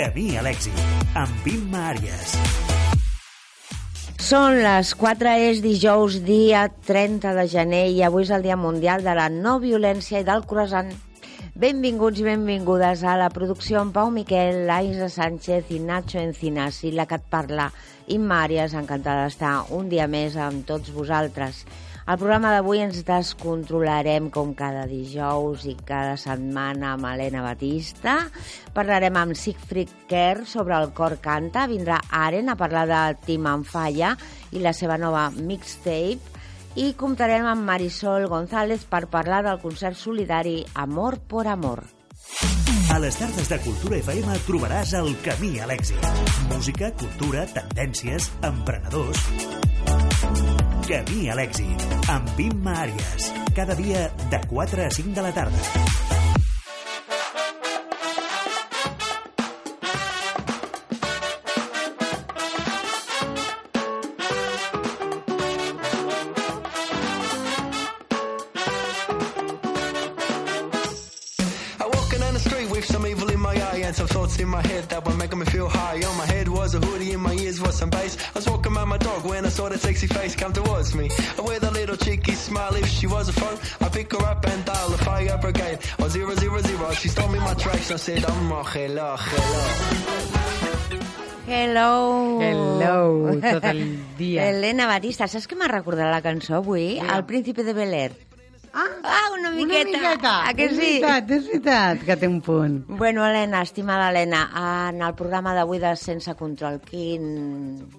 [0.00, 0.78] Camí a l'èxit,
[1.12, 2.30] amb Imma Àries.
[4.24, 9.04] Són les 4, és dijous, dia 30 de gener, i avui és el Dia Mundial
[9.04, 10.88] de la No Violència i del Croissant.
[11.52, 16.94] Benvinguts i benvingudes a la producció amb Pau Miquel, Laisa Sánchez i Nacho Encinas i
[16.96, 17.68] la que et parla,
[18.08, 21.66] Imma Àries, encantada d'estar un dia més amb tots vosaltres.
[22.10, 28.16] Al programa d'avui ens descontrolarem com cada dijous i cada setmana amb Helena Batista.
[28.74, 31.68] Parlarem amb Siegfried Kerr sobre el cor canta.
[31.70, 34.16] Vindrà Aren a parlar de Tim Falla
[34.50, 36.42] i la seva nova mixtape.
[36.74, 41.84] I comptarem amb Marisol González per parlar del concert solidari Amor por Amor.
[42.90, 46.10] A les tardes de Cultura FM trobaràs el camí a l'èxit.
[46.50, 49.28] Música, cultura, tendències, emprenedors...
[50.90, 53.30] Camí a l'èxit, amb Imma Àries.
[53.54, 55.99] Cada dia de 4 a 5 de la tarda.
[79.60, 81.06] Saw that sexy face come towards me.
[81.36, 84.46] And with a little cheeky smile, if she was a phone, I pick her up
[84.46, 85.78] and dial the fire brigade.
[86.00, 87.90] Or zero zero zero, she stole me my tracks.
[87.90, 89.60] I said, I'm a hello, hello.
[91.46, 92.38] Hello!
[92.40, 94.48] Hello, tot el dia.
[94.48, 96.94] Helena Batista, saps què m'ha recordat la cançó avui?
[97.00, 97.16] Vinga.
[97.18, 98.12] El príncipe de Bel Air.
[98.72, 99.80] Ah, Ah, una miqueta.
[99.90, 100.32] Una miqueta.
[100.48, 100.78] Ah, que és sí?
[101.00, 102.76] veritat, és veritat, que té un punt.
[102.88, 104.44] Bueno, Helena, estimada Helena,
[104.90, 107.24] en el programa d'avui de Sense Control, quin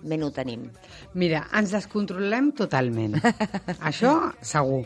[0.08, 0.70] menú tenim?
[1.14, 3.18] Mira, ens descontrolem totalment.
[3.90, 4.86] Això, segur.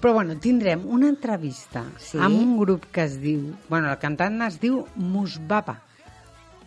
[0.00, 2.18] Però, bueno, tindrem una entrevista Sí?
[2.20, 3.54] amb un grup que es diu...
[3.68, 5.80] Bueno, el cantant es diu Musbaba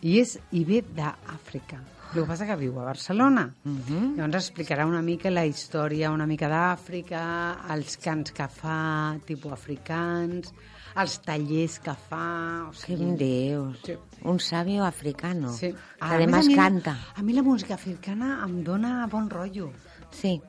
[0.01, 1.77] i és i ve d'Àfrica.
[2.09, 3.53] El que passa que viu a Barcelona.
[3.63, 3.81] Uh Mhm.
[3.87, 4.15] -huh.
[4.17, 10.53] Llavors explicarà una mica la història, una mica d'Àfrica, els cants que fa, tipus africans,
[10.95, 12.67] els tallers que fa...
[12.69, 13.77] O sigui, em dius?
[13.85, 13.93] Sí.
[14.23, 15.53] Un sabio africano.
[15.53, 15.71] Sí.
[15.71, 16.97] Que además a mi, canta.
[17.15, 19.71] A mi la música africana em dona bon rotllo.
[20.11, 20.41] Sí.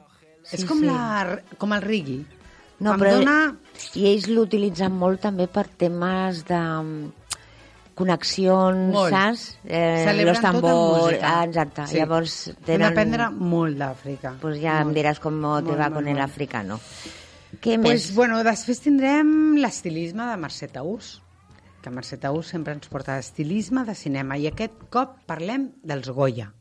[0.43, 0.87] Sí, és com, sí.
[0.87, 2.25] La, com el reggae.
[2.81, 3.55] No, em però dona...
[3.95, 7.11] i ells l'utilitzen molt també per temes de
[7.95, 9.11] connexions, Molt.
[9.13, 9.59] saps?
[9.65, 11.33] Eh, Celebren los tot amb tambors, música.
[11.41, 11.87] ah, exacte.
[11.87, 11.97] Sí.
[11.97, 12.85] Llavors Hem tenen...
[12.89, 14.35] d'aprendre molt d'Àfrica.
[14.41, 14.97] Pues ja em Molt.
[14.99, 16.81] diràs com te Molt, va molt, con el africano.
[17.61, 18.15] Què Pues, més?
[18.15, 21.21] bueno, després tindrem l'estilisme de Mercè Taús,
[21.83, 26.53] que Mercè Taús sempre ens porta d'estilisme de cinema, i aquest cop parlem dels Goya.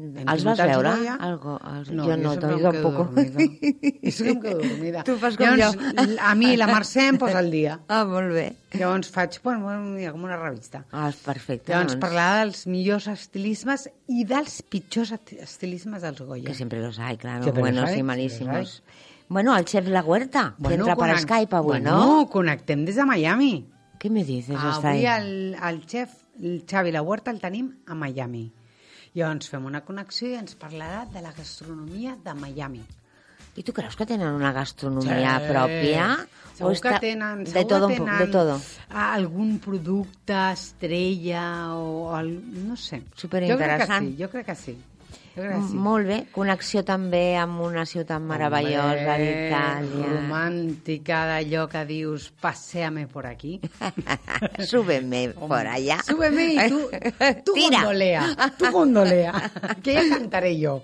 [0.00, 0.92] Hem Els vas veure?
[1.20, 1.90] Algo, els...
[1.92, 3.18] No, jo no, sempre jo quedo tampoc.
[4.00, 5.02] Jo sempre em quedo dormida.
[5.04, 7.74] Tu fas com Llavors, A mi la Mercè em posa al dia.
[7.92, 8.46] Ah, molt bé.
[8.80, 10.86] Llavors faig, bueno, bueno, mira, com una revista.
[10.90, 11.74] Ah, perfecte.
[11.74, 16.46] Llavors doncs, parlar dels millors estilismes i dels pitjors esti- estilismes dels Goya.
[16.48, 17.42] Que siempre los hay, claro.
[17.44, 18.82] Siempre los buenos hay, y malísimos.
[19.28, 22.26] Bueno, el chef La Huerta, que entra per Skype avui, bueno, no?
[22.32, 23.52] connectem des de Miami.
[24.00, 24.56] Què me dices?
[24.56, 25.28] està Avui el,
[25.60, 28.48] el xef, el Xavi La Huerta, el tenim a Miami.
[29.14, 32.82] Llavors fem una connexió i ens parlarà de la gastronomia de Miami.
[33.58, 35.48] I tu creus que tenen una gastronomia Sí.
[35.50, 36.04] pròpia?
[36.54, 38.60] Segur O està- que tenen, de todo, que tenen de todo.
[38.90, 42.30] algun producte estrella o, el,
[42.68, 43.02] no sé.
[43.16, 43.58] Superinteressant.
[43.58, 44.78] Jo crec que sí, jo crec que sí.
[45.36, 50.08] Molt bé, connexió també amb una ciutat meravellosa d'Itàlia.
[50.10, 53.60] Romàntica d'allò que dius, passeame por aquí.
[54.58, 56.00] Súbeme por allá.
[56.02, 56.80] Súbeme y tú,
[57.44, 57.78] tú Tira.
[57.84, 59.50] gondolea, tú gondolea,
[59.82, 60.82] que ja cantaré jo.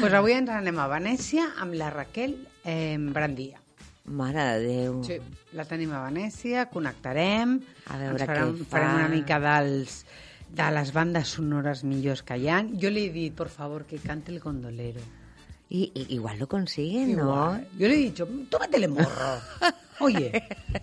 [0.00, 3.58] pues avui ens anem a Venècia amb la Raquel eh, Brandia.
[4.06, 5.00] Mare de Déu.
[5.02, 5.16] Sí,
[5.58, 7.56] la tenim a Venècia, connectarem,
[7.90, 8.70] A veure ens farem, què fa.
[8.76, 10.04] farem una mica dels,
[10.48, 12.62] de les bandes sonores millors que hi ha.
[12.82, 15.00] Jo li he dit, por favor, que cante el gondolero.
[15.68, 17.66] I, igual lo consiguen, Igual.
[17.76, 19.40] Yo le he dicho, tómatele morro.
[20.00, 20.30] Oye,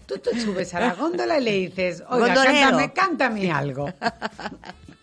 [0.07, 3.87] tú te subes a la góndola y le dices, oiga, cántame, cántame algo.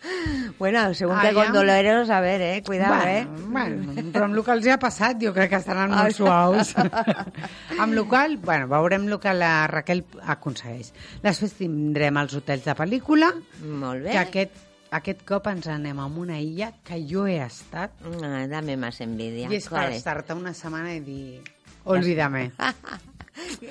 [0.03, 0.53] ¿No?
[0.59, 1.43] Bueno, según Ah, qué ja.
[1.43, 3.27] gondoleros, a ver, eh, cuidado, eh.
[3.47, 6.73] bueno, bueno, però amb el que els ha passat jo crec que estaran molt suaus.
[7.79, 10.91] amb el qual, bueno, veurem el que la Raquel aconsegueix.
[11.23, 13.31] Després tindrem els hotels de pel·lícula,
[13.63, 14.11] Molt bé.
[14.11, 14.59] que aquest,
[14.91, 17.91] aquest cop ens anem a una illa que jo he estat,
[18.23, 19.49] Ah, dame más envidia.
[19.51, 21.41] i és per estar-te una setmana i dir,
[21.85, 22.51] olvídame.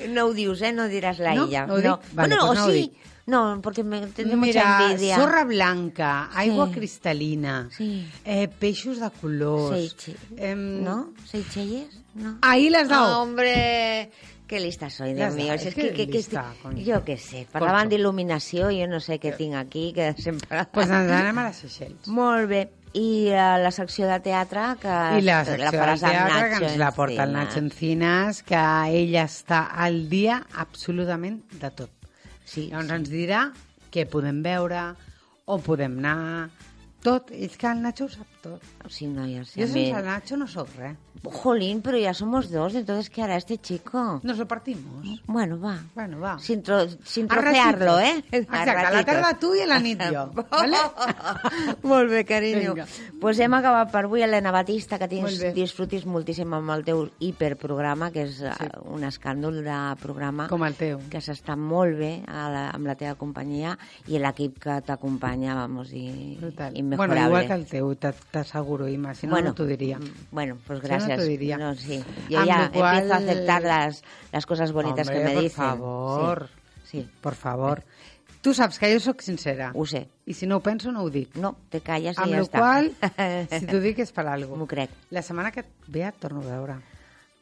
[0.09, 0.73] No ho dius, eh?
[0.73, 1.45] No diràs la No?
[1.47, 1.67] illa.
[1.67, 1.91] No ho dic?
[2.15, 2.73] Vale, bueno, pues o no ho sí.
[2.81, 3.10] dic.
[3.27, 5.17] No, porque me tendré mucha Mira, envidia.
[5.17, 6.73] sorra blanca, aigua Sí.
[6.75, 8.09] cristal·lina, Sí.
[8.25, 9.77] eh, peixos de colors...
[9.77, 11.13] Seiche- em, ¿No?
[11.27, 12.01] ¿Seychelles?
[12.15, 12.39] No.
[12.43, 13.23] Ahí las has Ah, dado.
[13.23, 14.11] hombre,
[14.49, 15.47] qué lista soy, Dios mío.
[15.47, 16.83] dado, és és que, que que, que lista, coño.
[16.85, 17.95] jo què sé, parlaven Corto.
[17.97, 20.67] d'il·luminació, jo no sé què tinc aquí, que sempre...
[20.73, 22.09] pues ens anem a les Seychelles.
[22.09, 22.71] Molt bé.
[22.93, 24.89] I uh, la secció de teatre que
[25.21, 27.47] I la secció faràs amb teatre que ens la porta el Encinas.
[27.47, 28.57] Nacho Encinas, que
[28.91, 31.91] ella està al dia absolutament de tot.
[32.51, 33.45] Sí, Llavors ens dirà
[33.95, 34.81] què podem veure,
[35.55, 36.49] on podem anar,
[37.03, 37.31] tot.
[37.31, 38.63] És que el Nacho ho sap tot.
[38.89, 39.55] sí, noies.
[39.55, 40.97] Jo a mi- sense el Nacho no sóc res.
[41.23, 44.21] Jolín, pero ya somos dos, entonces ¿qué hará este chico?
[44.23, 45.21] Nos lo partimos.
[45.27, 45.79] Bueno, va.
[45.95, 46.39] Bueno, va.
[46.39, 48.25] Sin, tro sin trocearlo, eh?
[48.33, 50.31] Exacte, a la tarda tu i a la nit jo.
[50.51, 50.79] vale?
[51.83, 52.75] Molt bé, carinyo.
[52.75, 52.87] Vinga.
[53.21, 58.11] pues hem acabat per avui, Helena Batista, que tens, disfrutis moltíssim amb el teu hiperprograma,
[58.15, 58.71] que és sí.
[58.89, 60.49] un escàndol de programa.
[60.49, 61.03] Com el teu.
[61.13, 63.77] Que s'està molt bé la, amb la teva companyia
[64.09, 66.81] i l'equip que t'acompanya, vamos, i, Brutal.
[66.95, 67.15] Immejorable.
[67.15, 67.95] Bueno, igual que el teu,
[68.31, 69.99] t'asseguro, Ima, si no, no t'ho diria.
[69.99, 71.27] mm, Bueno, pues Si no, no gracias.
[71.29, 71.57] diria.
[71.59, 72.05] No, sí.
[72.29, 74.03] Yo Amb ya lo cual- empiezo a aceptar las,
[74.33, 75.57] las cosas bonitas Hombre, que me por dicen.
[75.65, 76.49] favor.
[76.85, 77.85] Sí, sí, Por favor.
[78.43, 79.71] Tu saps que jo sóc sincera.
[79.75, 80.09] ho sé.
[80.25, 81.35] I si no ho penso, no ho dic.
[81.37, 82.59] No, te calles i Amb ja la està.
[82.59, 82.93] qual,
[83.61, 84.89] si t'ho dic és per alguna M'ho crec.
[85.11, 86.77] La setmana que ve et torno a veure.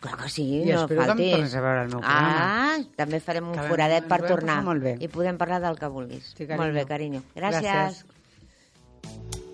[0.00, 3.18] Clar que sí, I no espero que em tornis a veure al meu Ah, també
[3.20, 4.56] farem un Que foradet ens per tornar.
[4.58, 4.96] passar molt bé.
[5.00, 6.34] I podem parlar del que vulguis.
[6.36, 6.62] Sí, carinyo.
[6.64, 7.22] molt bé, carinyo.
[7.34, 7.62] Gràcies.
[7.62, 9.38] Gràcies.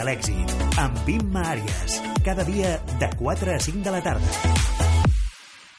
[0.00, 0.48] a l'èxit,
[0.80, 1.98] amb Imma Àries.
[2.24, 4.30] Cada dia de 4 a 5 de la tarda.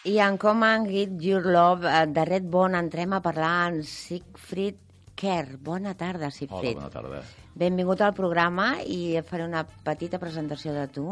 [0.05, 3.83] I en Come and Get Your Love, eh, de Red Bone, entrem a parlar amb
[3.85, 4.77] Siegfried
[5.15, 5.57] Kerr.
[5.57, 6.75] Bona tarda, Hola, Siegfried.
[6.75, 7.21] bona tarda.
[7.55, 11.05] Benvingut al programa i faré una petita presentació de tu.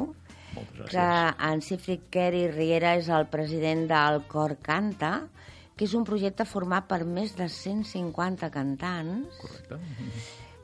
[0.55, 0.89] Moltes gràcies.
[0.91, 5.27] Que en Siegfried Kerr i Riera és el president del Cor Canta,
[5.75, 9.77] que és un projecte format per més de 150 cantants Correcte.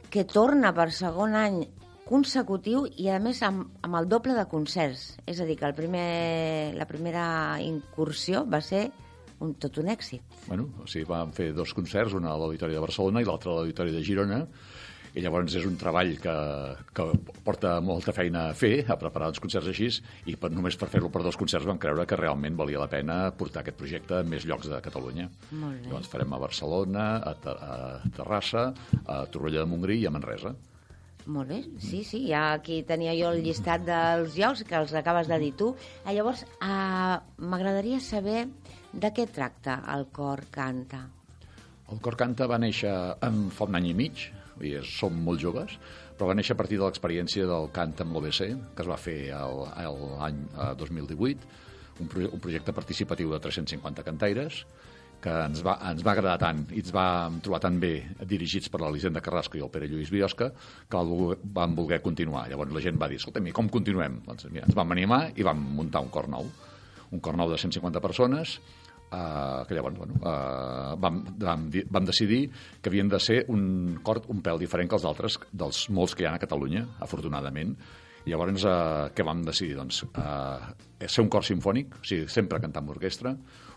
[0.09, 1.67] que torna per segon any
[2.05, 5.15] consecutiu i, a més, amb, amb el doble de concerts.
[5.25, 7.25] És a dir, que el primer, la primera
[7.63, 8.87] incursió va ser
[9.41, 10.41] un, tot un èxit.
[10.47, 13.59] Bueno, o sigui, vam fer dos concerts, una a l'Auditori de Barcelona i l'altre a
[13.59, 14.43] l'Auditori de Girona,
[15.15, 16.33] i llavors és un treball que,
[16.95, 17.05] que
[17.45, 19.87] porta molta feina a fer, a preparar els concerts així,
[20.27, 23.31] i per, només per fer-lo per dos concerts vam creure que realment valia la pena
[23.39, 25.29] portar aquest projecte a més llocs de Catalunya.
[25.55, 25.87] Molt bé.
[25.87, 27.75] Llavors farem a Barcelona, a, a
[28.17, 28.69] Terrassa,
[29.05, 30.51] a Torroella de Montgrí i a Manresa.
[31.25, 35.27] Molt bé, sí, sí, ja aquí tenia jo el llistat dels llocs que els acabes
[35.31, 35.71] de dir tu.
[36.05, 38.45] Eh, llavors, eh, m'agradaria saber
[38.93, 41.01] de què tracta el cor canta.
[41.93, 42.91] El Cor Canta va néixer
[43.25, 44.23] en, fa un any i mig,
[44.55, 45.75] vull dir, som molt joves,
[46.17, 48.39] però va néixer a partir de l'experiència del cant amb l'OBC,
[48.73, 51.51] que es va fer l'any eh, 2018,
[52.01, 54.63] un, proje un projecte participatiu de 350 cantaires,
[55.25, 57.07] que ens va, ens va agradar tant i ens va
[57.41, 57.93] trobar tan bé
[58.29, 62.45] dirigits per l'Elisenda Carrasco i el Pere Lluís Biosca que el vam voler continuar.
[62.51, 64.21] Llavors la gent va dir, escolta'm, i com continuem?
[64.27, 66.49] Doncs mira, ens vam animar i vam muntar un cor nou.
[67.15, 68.59] Un cor nou de 150 persones
[69.09, 71.67] eh, que llavors bueno, eh, vam, vam,
[71.97, 72.43] vam decidir
[72.81, 76.25] que havien de ser un cor un pèl diferent que els altres, dels molts que
[76.25, 77.73] hi ha a Catalunya, afortunadament.
[78.25, 79.75] Llavors, eh, què vam decidir?
[79.77, 83.35] Doncs, eh, ser un cor sinfònic, o sigui, sempre cantar amb orquestra,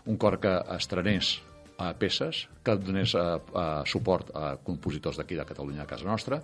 [0.09, 1.37] un cor que estrenés
[1.79, 6.41] uh, peces, que donés uh, uh, suport a compositors d'aquí de Catalunya, a casa nostra,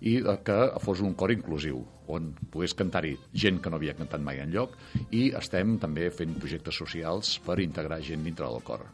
[0.00, 4.24] i uh, que fos un cor inclusiu, on pogués cantar-hi gent que no havia cantat
[4.24, 4.76] mai enlloc,
[5.10, 8.86] i estem també fent projectes socials per integrar gent dintre del cor.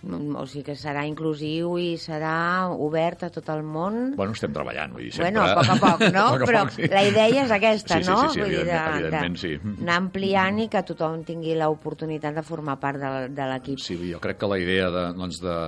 [0.00, 4.14] O sigui que serà inclusiu i serà obert a tot el món.
[4.16, 5.26] Bueno, estem treballant, vull dir, sempre...
[5.28, 6.22] Bueno, a poc a poc, no?
[6.24, 6.88] A poc a Però poc, sí.
[6.88, 8.16] la idea és aquesta, Sí, sí, no?
[8.22, 9.52] sí, sí, Vull dir, evidentment- evidentment, sí.
[9.84, 13.82] Anar ampliant i que tothom tingui l'oportunitat de formar part de, de l'equip.
[13.84, 15.58] Sí, jo crec que la idea de, doncs, de,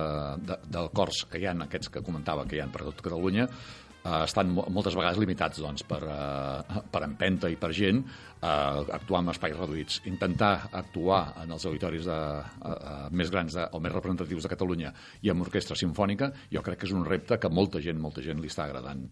[0.49, 3.45] de, del cors que hi ha, aquests que comentava que hi ha per tot Catalunya,
[4.03, 8.47] eh, estan mo- moltes vegades limitats doncs, per, eh, per empenta i per gent eh,
[8.95, 10.01] actuar en espais reduïts.
[10.11, 14.53] Intentar actuar en els auditoris de, eh, eh, més grans de, o més representatius de
[14.55, 18.21] Catalunya i amb orquestra sinfònica, jo crec que és un repte que molta gent, molta
[18.21, 19.07] gent li està agradant.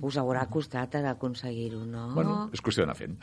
[0.00, 2.06] Us haurà costat d'aconseguir-ho, no?
[2.14, 3.16] Bueno, és qüestió d'anar fent.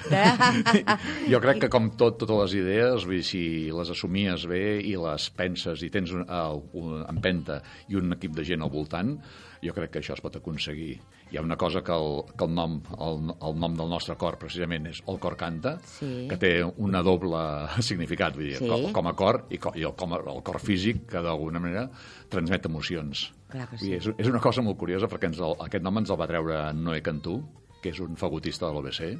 [1.31, 3.41] jo crec que com tot, totes les idees, vull dir, si
[3.73, 8.35] les assumies bé i les penses i tens un, uh, un empenta i un equip
[8.37, 9.15] de gent al voltant,
[9.63, 10.97] jo crec que això es pot aconseguir.
[11.31, 14.37] Hi ha una cosa que el, que el, nom, el, el nom del nostre cor
[14.39, 16.27] precisament és El cor canta, Sí.
[16.29, 17.39] que té una doble
[17.89, 18.67] significat, vull dir, Sí.
[18.69, 21.59] com, com a cor i, co, i el, com a, el cor físic, que d'alguna
[21.63, 21.87] manera
[22.29, 23.31] transmet emocions.
[23.49, 23.93] Clar que sí.
[23.95, 26.61] és, és una cosa molt curiosa perquè ens el, aquest nom ens el va treure
[26.75, 27.39] Noé Cantú,
[27.81, 29.17] que és un fagotista de l'OBC,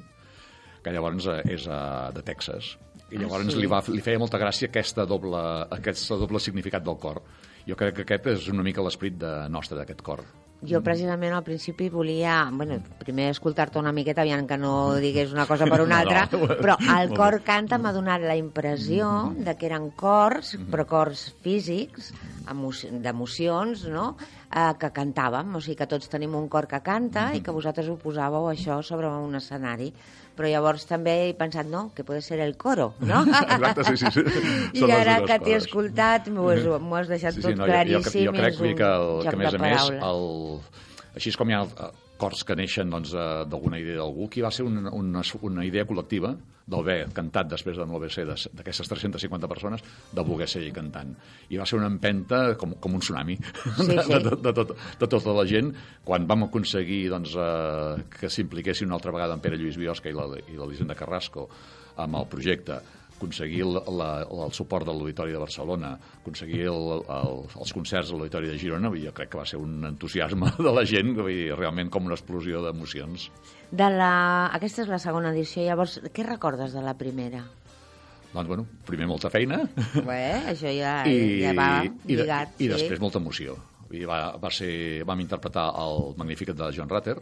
[0.84, 2.76] que llavors eh, és uh, de Texas.
[3.12, 3.60] I llavors sí?
[3.60, 5.40] li, va, li feia molta gràcia aquesta doble,
[5.78, 7.22] aquest doble significat del cor.
[7.68, 10.24] Jo crec que aquest és una mica l'esperit de nostre d'aquest cor.
[10.66, 15.46] Jo precisament al principi volia, bueno, primer escoltar-te una miqueta, aviam que no digués una
[15.46, 16.48] cosa per una altra, no.
[16.64, 22.10] però el cor canta m'ha donat la impressió de que eren cors, però cors físics,
[22.48, 24.06] d'emocions, no?,
[24.48, 27.90] eh, que cantàvem, o sigui que tots tenim un cor que canta i que vosaltres
[27.92, 29.92] ho posàveu això sobre un escenari.
[30.38, 33.24] Però llavors també he pensat, no, que pot ser el coro, no?
[33.42, 34.12] Exacte, sí, sí.
[34.14, 34.26] sí.
[34.78, 36.66] I Són ara que t'he escoltat m'ho has,
[37.02, 38.28] has deixat tot jo, claríssim.
[38.28, 40.28] jo, jo crec vull dir, un que, el, que a més a més, el,
[41.18, 44.42] així és com hi ha eh, cors que neixen doncs, eh, d'alguna idea d'algú, qui
[44.46, 46.36] va ser una, una, una idea col·lectiva
[46.68, 51.14] d'haver cantat després de l'OBC d'aquestes 350 persones, de voler seguir cantant.
[51.48, 53.38] I va ser una empenta com, com un tsunami
[53.78, 54.12] Sí, de, sí.
[54.12, 55.72] de, de, de, tot, de tota la gent.
[56.04, 60.18] Quan vam aconseguir doncs, eh, que s'impliquessin una altra vegada en Pere Lluís Biosca i
[60.18, 61.48] la- i l'Elisenda Carrasco
[62.04, 62.82] amb el projecte,
[63.18, 68.18] aconseguir el, la, el suport de l'Auditori de Barcelona, aconseguir el, el, els concerts a
[68.18, 71.54] l'Auditori de Girona, jo crec que va ser un entusiasme de la gent, vull dir,
[71.58, 73.30] realment com una explosió d'emocions.
[73.72, 74.12] De la...
[74.56, 77.44] Aquesta és la segona edició, llavors, què recordes de la primera?
[78.28, 79.62] Doncs, bueno, primer molta feina
[80.04, 80.20] Bé,
[80.52, 82.58] això ja, i, ja va i, de, lligat.
[82.60, 82.72] i sí.
[82.74, 83.56] després molta emoció.
[83.88, 87.16] Dir, va, va ser, vam interpretar el Magnificat de John Ratter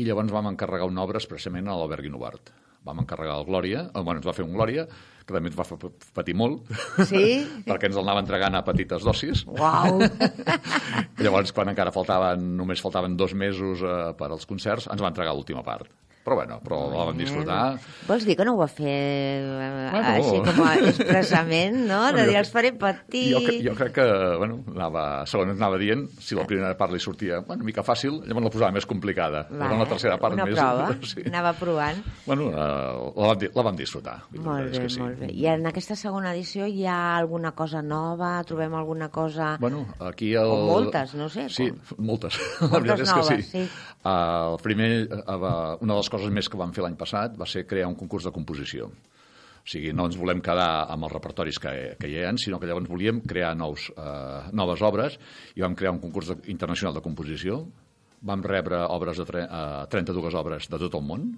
[0.00, 2.50] i llavors vam encarregar una obra expressament a l'Albert Guinovart.
[2.84, 4.84] Vam encarregar el Glòria, eh, bueno, ens va fer un Glòria,
[5.24, 5.78] que també ens va fer
[6.16, 6.66] patir molt,
[7.08, 7.24] Sí?
[7.68, 9.44] perquè ens el anava entregant a petites dosis.
[9.48, 10.02] Uau!
[11.24, 15.32] Llavors, quan encara faltaven, només faltaven dos mesos eh, per als concerts, ens va entregar
[15.36, 15.88] l'última part.
[16.24, 17.76] Però bueno, però la vam disfrutar.
[18.08, 18.94] Vols dir que no ho va fer
[19.44, 20.12] eh, Bueno.
[20.14, 21.98] així com a expressament, no?
[22.16, 23.24] De dir, els faré patir...
[23.34, 24.06] Jo, jo crec que,
[24.40, 28.22] bueno, anava, segons anava dient, si la primera part li sortia bueno, una mica fàcil,
[28.24, 29.44] llavors la posava més complicada.
[29.50, 30.56] Va, Llavors la tercera part una més...
[30.56, 31.26] prova, Sí.
[31.28, 32.00] anava provant.
[32.24, 34.16] Bueno, eh, la, vam, la vam disfrutar.
[34.38, 35.02] Molt bé, que sí.
[35.04, 35.28] molt bé.
[35.36, 38.38] I en aquesta segona edició hi ha alguna cosa nova?
[38.48, 39.58] Trobem alguna cosa...
[39.60, 40.48] Bueno, aquí el...
[40.48, 42.40] O moltes, no sé, Sí, com- moltes.
[42.64, 43.64] Moltes la veritat és que noves, sí.
[43.66, 43.90] sí.
[44.04, 44.88] Uh, el primer,
[45.24, 47.98] uh, una de les coses més que vam fer l'any passat va ser crear un
[47.98, 48.88] concurs de composició.
[49.64, 52.68] O sigui, no ens volem quedar amb els repertoris que, que hi ha, sinó que
[52.68, 55.16] llavors volíem crear nous, uh, noves obres
[55.56, 57.62] i vam crear un concurs de, internacional de composició.
[58.28, 61.30] Vam rebre obres de tre, uh, 32 obres de tot el món,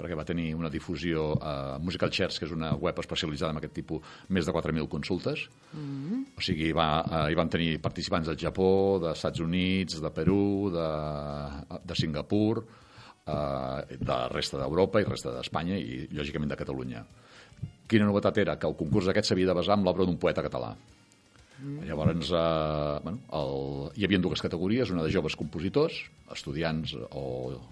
[0.00, 3.76] perquè va tenir una difusió a Musical Chairs, que és una web especialitzada en aquest
[3.76, 5.46] tipus, més de 4.000 consultes.
[5.70, 6.22] Mm.
[6.40, 10.72] O sigui, va, eh, hi van tenir participants del Japó, dels Estats Units, de Perú,
[10.74, 10.88] de,
[11.84, 12.64] de Singapur,
[13.26, 17.04] eh, de la resta d'Europa i resta d'Espanya i, lògicament, de Catalunya.
[17.90, 18.56] Quina novetat era?
[18.56, 20.74] Que el concurs aquest s'havia de basar en l'obra d'un poeta català.
[21.60, 21.84] Mm.
[21.84, 23.54] Llavors, eh, bueno, el,
[23.98, 25.98] hi havia dues categories, una de joves compositors,
[26.32, 27.24] estudiants o,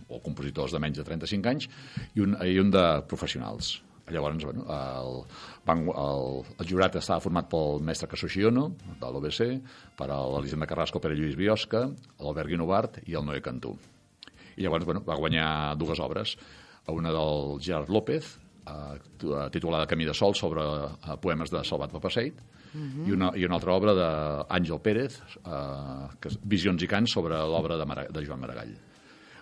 [0.08, 1.68] o compositors de menys de 35 anys,
[2.14, 3.78] i un, i un de professionals.
[4.08, 5.18] Llavors, bueno, el,
[5.68, 9.42] van, el, el jurat estava format pel mestre Kazushiono, de l'OBC,
[9.98, 11.84] per l'Elisenda Carrasco, per Lluís Biosca,
[12.20, 13.76] l'Albert Guinovart i el Noé Cantú.
[14.58, 15.48] I llavors bueno, va guanyar
[15.78, 16.34] dues obres,
[16.90, 22.40] una del Gerard López, eh, titulada Camí de Sol, sobre eh, poemes de Salvat Papaseit,
[22.74, 27.38] i, una, i una altra obra d'Àngel Pérez, eh, que és Visions i cants, sobre
[27.48, 28.74] l'obra de, Mara, de Joan Maragall.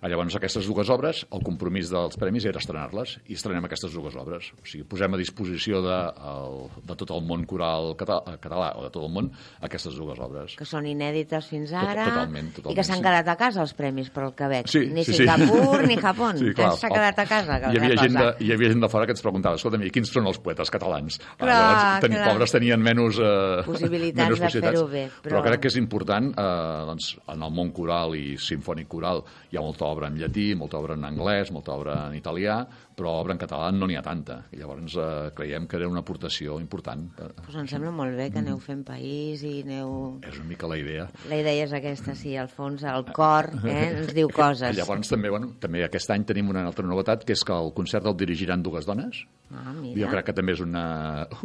[0.03, 4.15] Ah, Llavors, aquestes dues obres, el compromís dels premis era estrenar-les, i estrenem aquestes dues
[4.21, 4.51] obres.
[4.61, 5.97] O sigui, posem a disposició de,
[6.31, 9.31] el, de tot el món coral català, català o de tot el món
[9.65, 10.57] aquestes dues obres.
[10.59, 13.07] Que són inèdites fins Tot- ara totalment, i totalment, que s'han sí.
[13.09, 14.69] quedat a casa els premis per al Quebec.
[14.73, 15.25] Sí, ni sí, sí.
[15.25, 16.31] Singapur ni Japó.
[16.37, 16.53] Sí.
[16.57, 17.59] S'ha quedat a casa.
[17.73, 20.13] Hi havia, gent de, hi havia gent de fora que ens preguntava, escolta, i quins
[20.13, 21.19] són els poetes catalans?
[21.23, 22.29] Ah, Clar, llavors, ten, clar.
[22.35, 24.77] pobres tenien menys, eh, Possibilitats menys de possibilitats.
[24.77, 25.37] fer-ho bé, Però...
[25.39, 29.57] però- crec que és important, eh, doncs, en el món coral i sinfònic coral hi
[29.59, 32.59] ha molta obra en llatí, molta obra en anglès, molta obra en italià,
[32.97, 34.41] però obra en català no n'hi ha tanta.
[34.53, 37.07] I llavors eh, creiem que era una aportació important.
[37.45, 40.19] Pues em sembla molt bé que aneu fent país i aneu...
[40.27, 41.07] És una mica la idea.
[41.31, 44.77] La idea és aquesta, sí, al fons, el cor eh, ens diu coses.
[44.77, 48.07] Llavors també, bueno, també aquest any tenim una altra novetat, que és que el concert
[48.11, 49.25] el dirigiran dues dones.
[49.53, 50.11] Ah, Jo mira.
[50.15, 50.87] crec que també és una,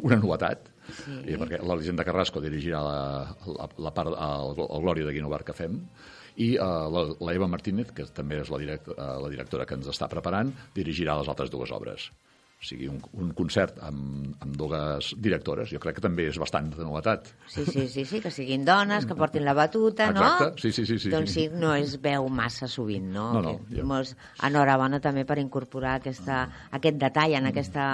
[0.03, 1.13] una novetat, Sí.
[1.29, 2.95] I perquè l'Elisenda Carrasco dirigirà la,
[3.47, 5.75] la, la part, el, el Glòria de Guinovar que fem,
[6.37, 9.77] i uh, la, la Eva Martínez, que també és la, direct, uh, la directora que
[9.79, 12.11] ens està preparant, dirigirà les altres dues obres.
[12.61, 16.67] O sigui, un, un concert amb, amb dues directores, jo crec que també és bastant
[16.75, 17.31] de novetat.
[17.49, 20.21] Sí, sí, sí, sí, que siguin dones, que portin la batuta, no?
[20.21, 21.47] Exacte, sí, sí, sí, sí, doncs sí.
[21.57, 23.31] no es veu massa sovint, no?
[23.33, 24.13] No, no, Que Molts...
[24.45, 26.43] Enhorabona també per incorporar aquesta,
[26.77, 27.87] aquest detall en, aquesta,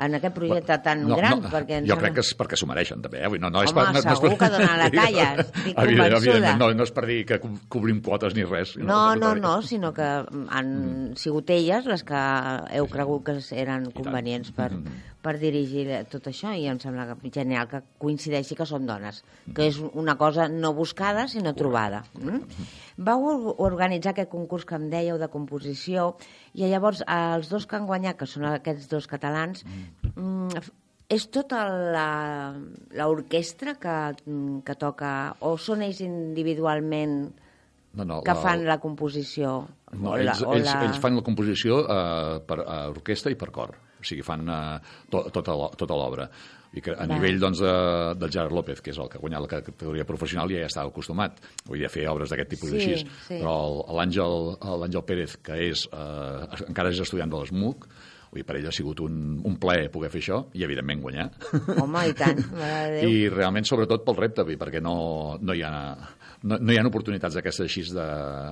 [0.00, 1.42] en aquest projecte tan No, gran.
[1.42, 3.20] no, perquè jo crec que és perquè s'ho mereixen, també.
[3.24, 3.28] Eh?
[3.38, 5.76] No, no és Home, per, no, no és segur que donen la talla, estic Evident-
[5.76, 6.16] convençuda.
[6.16, 8.76] evidentment, no, no és per dir que co- cobrim quotes ni res.
[8.78, 9.40] No, no, contrari.
[9.40, 10.08] no, sinó que
[10.48, 12.22] han sigut elles les que
[12.78, 14.70] heu cregut que eren convenients per,
[15.20, 19.22] per dirigir tot això i em sembla que genial que coincideixi que són dones,
[19.54, 22.04] que és una cosa no buscada sinó trobada.
[22.14, 22.40] Mm?
[22.96, 26.14] Vau or- organitzar aquest concurs que em dèieu de composició
[26.54, 29.64] i llavors els dos que han guanyat, que són aquests dos catalans,
[30.14, 30.72] mm, f-
[31.10, 32.54] és tota la-
[32.94, 37.32] l'orquestra que, mm, que toca o són ells individualment
[37.92, 39.66] No, no, que la- fan la composició?
[39.98, 40.84] No, ells, la, ells, la...
[40.86, 43.74] ells fan la composició eh, per a orquestra i per cor.
[44.00, 44.80] O sigui, fan eh,
[45.10, 46.28] to, tota tota l'obra.
[46.72, 47.06] I que a Va.
[47.16, 47.70] nivell doncs, de,
[48.14, 50.86] del Gerard López, que és el que ha guanyat la categoria professional, ja hi estava
[50.92, 51.40] acostumat.
[51.66, 53.08] Vull dir, a fer obres d'aquest tipus Sí, així.
[53.26, 53.40] sí.
[53.40, 54.36] Però el- l'Àngel
[54.84, 57.88] l'Àngel Pérez, que és, eh, encara és estudiant de l'ESMUC,
[58.30, 61.28] vull dir, per ell ha sigut un, un plaer poder fer això i, evidentment, guanyar.
[61.82, 62.38] Home, i tant.
[63.10, 65.72] I realment, sobretot, pel repte, perquè no, no, hi ha,
[66.46, 68.08] no, no hi ha oportunitats d'aquestes així de,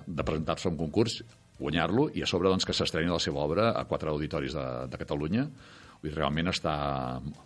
[0.06, 1.20] de presentar-se a un concurs,
[1.58, 4.98] guanyar-lo, i a sobre doncs, que s'estreni la seva obra a quatre auditoris de, de
[5.00, 5.46] Catalunya.
[5.98, 6.72] Vull dir, realment està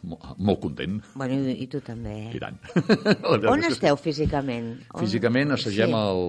[0.05, 0.99] mo- molt content.
[1.17, 2.17] Bueno, i, i tu també.
[2.37, 2.59] I tant.
[3.53, 4.75] On esteu físicament?
[4.93, 5.01] On...
[5.01, 5.97] Físicament assagem Sí.
[5.97, 6.21] al,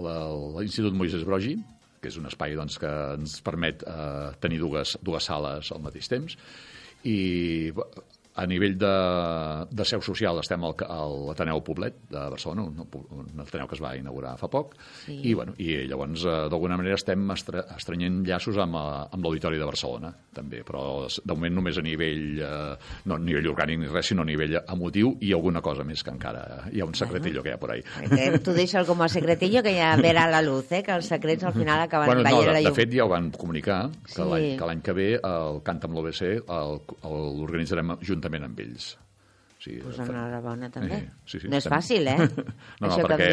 [0.00, 1.52] al, a l'Institut Moisès Brogi,
[2.00, 6.10] que és un espai doncs, que ens permet eh, tenir dues, dues sales al mateix
[6.12, 6.38] temps,
[7.06, 7.72] i
[8.36, 8.90] a nivell de,
[9.72, 12.82] de seu social estem al, al Ateneu Poblet de Barcelona, un,
[13.16, 14.74] un Ateneu que es va inaugurar fa poc,
[15.06, 15.14] Sí.
[15.30, 19.58] i, bueno, i llavors eh, d'alguna manera estem estre, estrenyent llaços amb, eh, amb l'Auditori
[19.60, 23.88] de Barcelona, també, però de moment només a nivell, eh, no a nivell orgànic ni
[23.88, 27.42] res, sinó a nivell emotiu i alguna cosa més que encara hi ha un secretillo
[27.42, 27.82] que hi ha por ahí.
[28.44, 30.82] Tu deixa'l com a secretillo que ja verà la luz, eh?
[30.84, 32.74] que els secrets al final acaben bueno, no, de, la de llum.
[32.76, 34.56] fet ja ho van comunicar, que Sí.
[34.60, 36.42] l'any que ve el Canta amb l'OBC
[37.06, 38.96] l'organitzarem juntament amb ells.
[39.58, 40.94] Sigui, Pues fa- enhorabona, també.
[40.94, 42.18] Eh, sí, sí, no és estem- fàcil, eh?
[42.80, 43.30] no, no, que perquè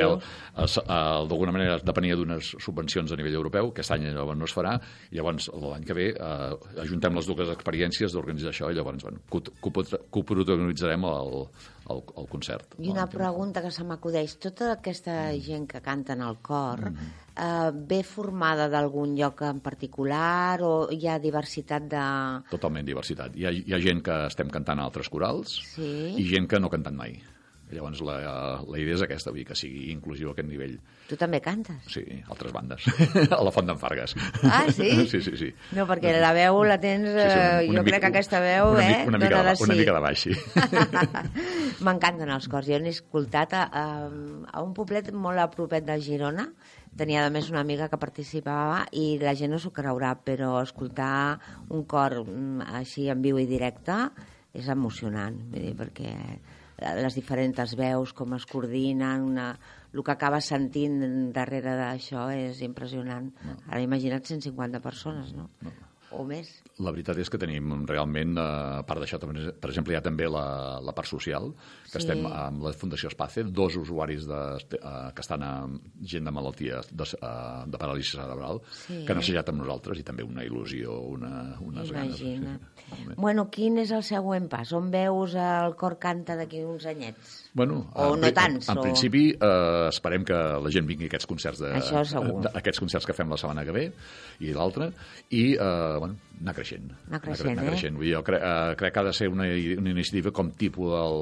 [1.27, 4.77] d'alguna manera depenia d'unes subvencions a nivell europeu, aquest any llavors no es farà,
[5.11, 9.19] i llavors l'any que ve eh, ajuntem les dues experiències d'organitzar això i llavors bueno,
[9.29, 11.35] co- co- coprotagonitzarem el,
[11.91, 12.75] el, el concert.
[12.79, 14.37] I una pregunta que se m'acudeix.
[14.39, 15.41] Tota aquesta Mm.
[15.43, 17.22] gent que canta en el cor Mm-hmm.
[17.35, 22.05] Eh, ve formada d'algun lloc en particular o hi ha diversitat de...
[22.51, 23.35] Totalment diversitat.
[23.35, 26.15] Hi ha, hi ha gent que estem cantant a altres corals Sí.
[26.17, 27.19] i gent que no ha cantat mai.
[27.73, 28.19] Llavors la,
[28.69, 30.75] la idea és aquesta, vull dir, que sigui inclusiu a aquest nivell.
[31.09, 31.87] Tu també cantes?
[31.89, 32.85] Sí, altres bandes.
[33.33, 34.13] a la Font d'en Fargues.
[34.45, 34.91] Ah, sí?
[35.09, 35.49] sí, sí, sí.
[35.73, 37.07] No, perquè la veu la tens...
[37.07, 38.99] Sí, sí, Eh, una jo mica- crec que aquesta veu, una, eh?
[39.09, 40.35] una, mica de, una mica de baix, sí.
[41.83, 42.67] M'encanten els cors.
[42.69, 43.85] Jo n'he escoltat a, a,
[44.53, 46.47] a un poblet molt a propet de Girona.
[46.97, 51.39] Tenia, a més, una amiga que participava i la gent no s'ho creurà, però escoltar
[51.73, 53.95] un cor mm, així en viu i directe
[54.53, 56.13] és emocionant, vull dir, perquè
[57.01, 59.47] les diferents veus, com es coordinen, una,
[59.93, 63.31] el que acabes sentint darrere d'això és impressionant.
[63.69, 65.49] Ara imagina't 150 persones, no?
[66.13, 66.49] O més.
[66.77, 68.43] La veritat és que tenim realment, eh,
[68.81, 70.45] a part d'això, per exemple, hi ha també la,
[70.85, 71.49] la part social,
[71.93, 72.07] que Sí.
[72.07, 76.81] estem amb la Fundació Espace, dos usuaris de, eh, que estan amb gent de malaltia
[76.91, 79.03] de, eh, de paràlisi cerebral, Sí.
[79.05, 81.99] que han assajat amb nosaltres i també una il·lusió, una, unes Imagina.
[81.99, 82.17] ganes.
[82.17, 82.37] Sí,
[82.97, 83.13] sí.
[83.15, 84.71] Bueno, quin és el següent pas?
[84.73, 87.39] On veus el cor canta d'aquí uns anyets?
[87.53, 91.05] O Bueno, en no tants, En, en o- principi, eh, esperem que la gent vingui
[91.05, 92.41] a aquests concerts de, Això segur.
[92.41, 93.93] de, aquests concerts que fem la setmana que ve
[94.39, 94.91] i l'altra,
[95.29, 96.89] i eh, bueno, anar creixent.
[97.09, 97.73] Anar creixent, anar eh?
[97.73, 97.99] creixent.
[97.99, 99.47] Vull dir, jo cre, eh, crec que ha de ser una,
[99.79, 101.19] una iniciativa com tipus el,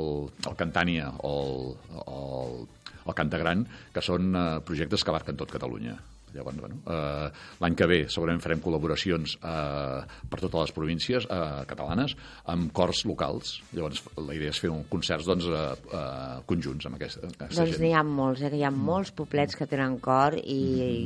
[0.47, 1.67] el Cantània o el,
[2.05, 2.57] el,
[3.05, 5.97] el Cantagran, que són eh, projectes que abarquen tot Catalunya.
[6.33, 7.29] Llavors, bueno, eh,
[7.61, 11.39] l'any que ve segurament farem col·laboracions eh, per totes les províncies eh,
[11.69, 12.15] catalanes
[12.51, 13.57] amb cors locals.
[13.75, 17.75] Llavors, la idea és fer un concerts doncs, eh, eh, conjunts amb aquesta, aquesta Doncs
[17.75, 17.83] gent.
[17.85, 18.49] n'hi ha molts, eh?
[18.53, 20.59] que hi ha molts poblets que tenen cor i,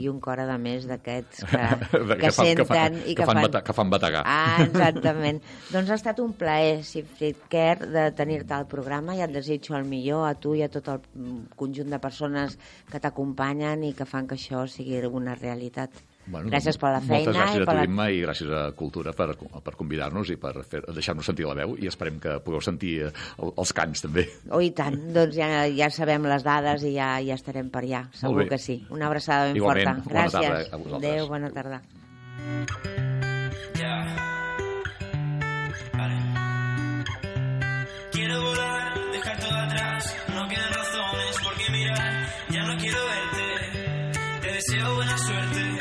[0.04, 1.64] i un cor, a més, d'aquests que.
[1.96, 4.24] De- que, fan- senten fan- i que que fan, bata, que fan bategar.
[4.28, 5.42] Ah, exactament.
[5.74, 9.86] doncs ha estat un plaer, Sigfrid Kerr, de tenir-te al programa i et desitjo el
[9.90, 12.58] millor a tu i a tot el mm, conjunt de persones
[12.92, 15.92] que t'acompanyen i que fan que això sigui una realitat.
[16.26, 17.84] Bueno, gràcies per la feina Moltes gràcies i a per tu, la...
[17.86, 20.54] Imma, i gràcies a Cultura per, per convidar-nos i per
[20.96, 23.12] deixar-nos sentir la veu i esperem que pugueu sentir eh,
[23.46, 24.26] el- els cants també.
[24.50, 28.08] Oh, i tant, doncs ja, ja sabem les dades i ja, ja estarem per allà,
[28.18, 28.80] segur que sí.
[28.90, 30.10] Una abraçada ben Igualment, forta.
[30.10, 30.74] bona tarda Gràcies.
[30.74, 31.12] a vosaltres.
[31.12, 31.82] Adéu, bona tarda.
[38.12, 40.65] Quiero volar, dejar todo atrás, no quedan
[44.94, 45.75] buena suerte.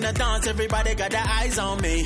[0.00, 2.04] In the dance, everybody got their eyes on me.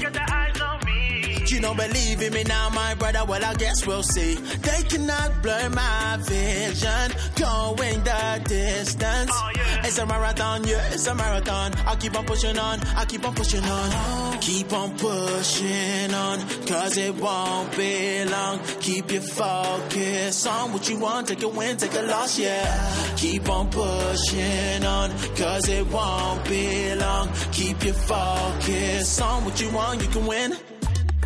[1.55, 3.25] You don't believe in me now, my brother.
[3.25, 4.35] Well, I guess we'll see.
[4.35, 9.31] They cannot blur my vision, going the distance.
[9.33, 9.51] Oh,
[9.85, 11.73] it's a marathon, yeah, it's a marathon.
[11.87, 14.41] I keep on pushing on, I keep on pushing on.
[14.41, 18.59] Keep on pushing on, cause it won't be long.
[18.81, 23.15] Keep your focus on what you want, take a win, take a loss, yeah.
[23.17, 27.29] Keep on pushing on, cause it won't be long.
[27.53, 30.57] Keep your focus on what you want, you can win.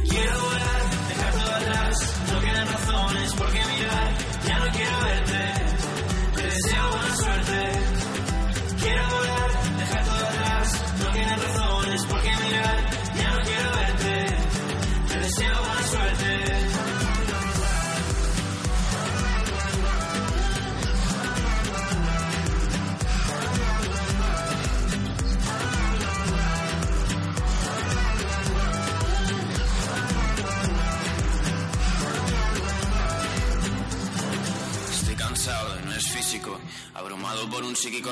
[0.04, 0.48] Quiero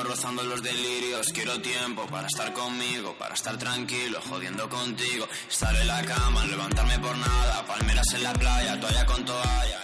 [0.03, 1.31] rozando los delirios.
[1.33, 5.27] Quiero tiempo para estar conmigo, para estar tranquilo, jodiendo contigo.
[5.49, 9.81] Estar en la cama, levantarme por nada, palmeras en la playa, toalla con toalla.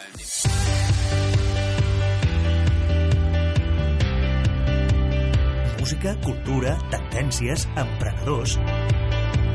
[5.80, 8.56] Música, cultura, tendències, emprenedors.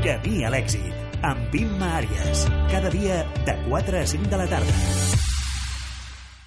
[0.03, 2.45] Camí a l'èxit, amb Imma Àries.
[2.69, 5.18] Cada dia de 4 a 5 de la tarda.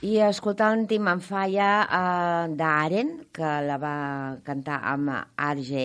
[0.03, 3.93] I escoltant Tim en Falla eh, d'Aren, que la va
[4.43, 5.85] cantar amb RJ,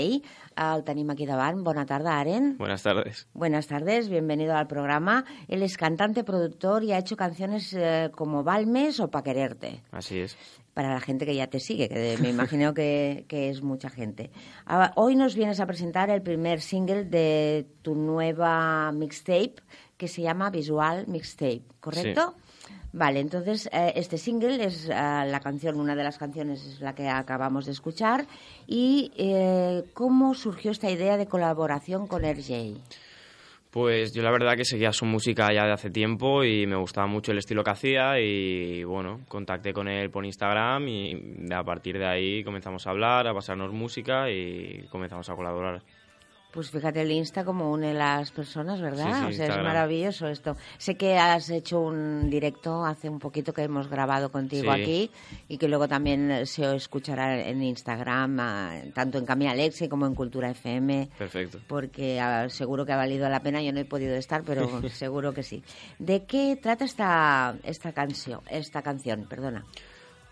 [0.58, 1.60] el tenim aquí davant.
[1.62, 2.56] Bona tarda, Aren.
[2.58, 3.28] Buenas tardes.
[3.34, 5.24] Buenas tardes, bienvenido al programa.
[5.48, 9.84] Él es cantante, productor y ha hecho canciones eh, como Balmes o Pa' Quererte.
[9.92, 10.36] Así es.
[10.74, 14.32] Para la gente que ya te sigue, que me imagino que, que es mucha gente.
[14.66, 19.58] Ah, Hoy nos vienes a presentar el primer single de tu nueva mixtape
[19.96, 22.34] que se llama Visual Mixtape, ¿correcto?
[22.94, 26.96] Vale, entonces eh, este single es eh, la canción, una de las canciones es la
[26.96, 28.26] que acabamos de escuchar.
[28.66, 32.78] ¿Y eh, cómo surgió esta idea de colaboración con RJ?
[33.70, 37.06] Pues yo la verdad que seguía su música ya de hace tiempo y me gustaba
[37.06, 42.00] mucho el estilo que hacía y bueno, contacté con él por Instagram y a partir
[42.00, 45.84] de ahí comenzamos a hablar, a pasarnos música y comenzamos a colaborar.
[46.52, 49.06] Pues fíjate, el Insta como une las personas, ¿verdad?
[49.06, 50.56] Sí, sí, o sea, es maravilloso esto.
[50.78, 54.82] Sé que has hecho un directo hace un poquito que hemos grabado contigo Sí.
[54.82, 55.12] aquí
[55.50, 60.16] y que luego también se escuchará en Instagram, ah, tanto en Camila Alexi como en
[60.16, 61.10] Cultura FM.
[61.18, 61.60] Perfecto.
[61.68, 63.62] Porque ah, seguro que ha valido la pena.
[63.62, 65.64] Yo no he podido estar, pero seguro que sí.
[66.00, 68.42] ¿De qué trata esta esta canción?
[68.50, 69.66] Esta canción, perdona.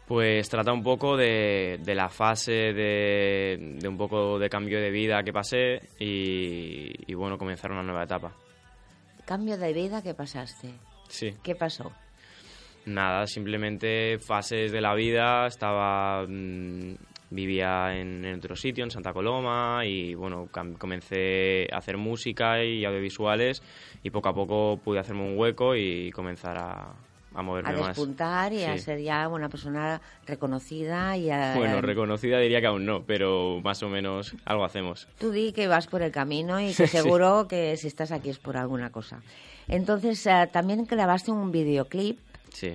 [0.07, 4.91] Pues trata un poco de, de la fase de, de un poco de cambio de
[4.91, 8.31] vida que pasé y, y bueno, comenzar una nueva etapa.
[9.25, 10.69] Cambio de vida que pasaste.
[11.07, 11.33] Sí.
[11.41, 11.91] ¿Qué pasó?
[12.85, 15.47] Nada, simplemente fases de la vida.
[15.47, 16.25] Estaba.
[16.27, 16.93] mm,
[17.31, 22.85] vivía en, en otro sitio, en Santa Coloma, y bueno, comencé a hacer música y
[22.85, 23.61] audiovisuales,
[24.03, 26.93] y poco a poco pude hacerme un hueco y comenzar a,
[27.35, 27.87] a moverme A más.
[27.89, 28.79] despuntar y a Sí.
[28.85, 31.53] ser ya una persona reconocida y a...
[31.55, 35.07] Bueno, reconocida diría que aún no, pero más o menos algo hacemos.
[35.19, 36.97] Tú di que vas por el camino y que Sí.
[36.97, 39.21] seguro que si estás aquí es por alguna cosa.
[39.67, 42.19] Entonces, eh, también grabaste un videoclip
[42.53, 42.71] Sí.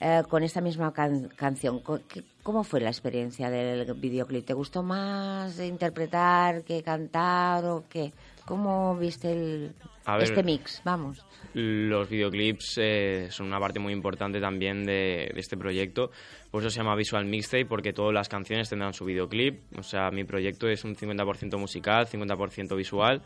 [0.00, 1.80] eh, con esta misma can- canción.
[1.80, 4.46] Co- ¿qué- ¿Cómo fue la experiencia del videoclip?
[4.46, 8.12] ¿Te gustó más interpretar que cantar o qué?
[8.46, 9.74] ¿Cómo viste el,
[10.06, 10.22] ver.
[10.22, 10.80] este mix?
[10.84, 11.24] Vamos.
[11.52, 16.10] Los videoclips eh, son una parte muy importante también de, de este proyecto.
[16.50, 19.76] Por eso se llama Visual Mixtape, porque todas las canciones tendrán su videoclip.
[19.76, 23.22] O sea, mi proyecto es un 50% musical, 50% visual.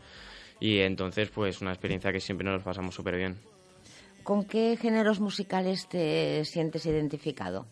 [0.59, 3.37] Y entonces, pues, una experiencia que siempre nos pasamos súper bien.
[4.23, 7.67] ¿Con qué géneros musicales te sientes identificado?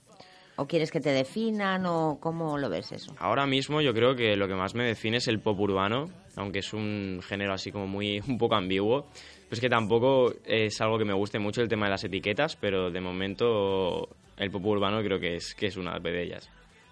[0.60, 3.16] ¿O quieres que te definan o cómo lo ves eso?
[3.18, 6.60] Ahora mismo yo creo que lo que más me define es el pop urbano, aunque
[6.60, 9.08] es un género así como muy un poco ambiguo.
[9.48, 12.92] Pues que tampoco es algo que me guste mucho el tema de las etiquetas, pero
[12.92, 16.50] de momento el pop urbano creo que es, que es una de ellas.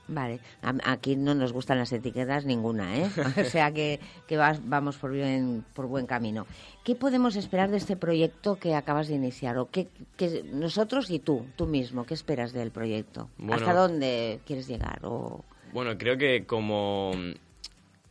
[0.10, 3.10] Vale, A- aquí no nos gustan las etiquetas ninguna, ¿eh?
[3.42, 6.46] O sea que, que vas- vamos por, bien, por buen camino.
[6.84, 9.58] ¿Qué podemos esperar de este proyecto que acabas de iniciar?
[9.58, 13.30] ¿O qué, qué- nosotros y tú, tú mismo, qué esperas del proyecto?
[13.38, 13.56] Bueno.
[13.56, 15.00] ¿Hasta dónde quieres llegar?
[15.04, 15.44] O...
[15.74, 17.32] Bueno, creo que como mm,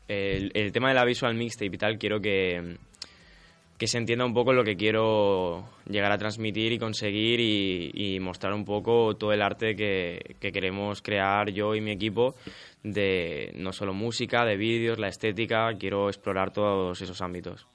[0.08, 2.76] el, el tema de la visual mixtape y tal, quiero que,
[3.78, 8.20] que se entienda un poco lo que quiero llegar a transmitir y conseguir y, y
[8.20, 12.34] mostrar un poco todo el arte que, que queremos crear yo y mi equipo
[12.82, 17.66] de no solo música, de vídeos, la estética, quiero explorar todos esos ámbitos.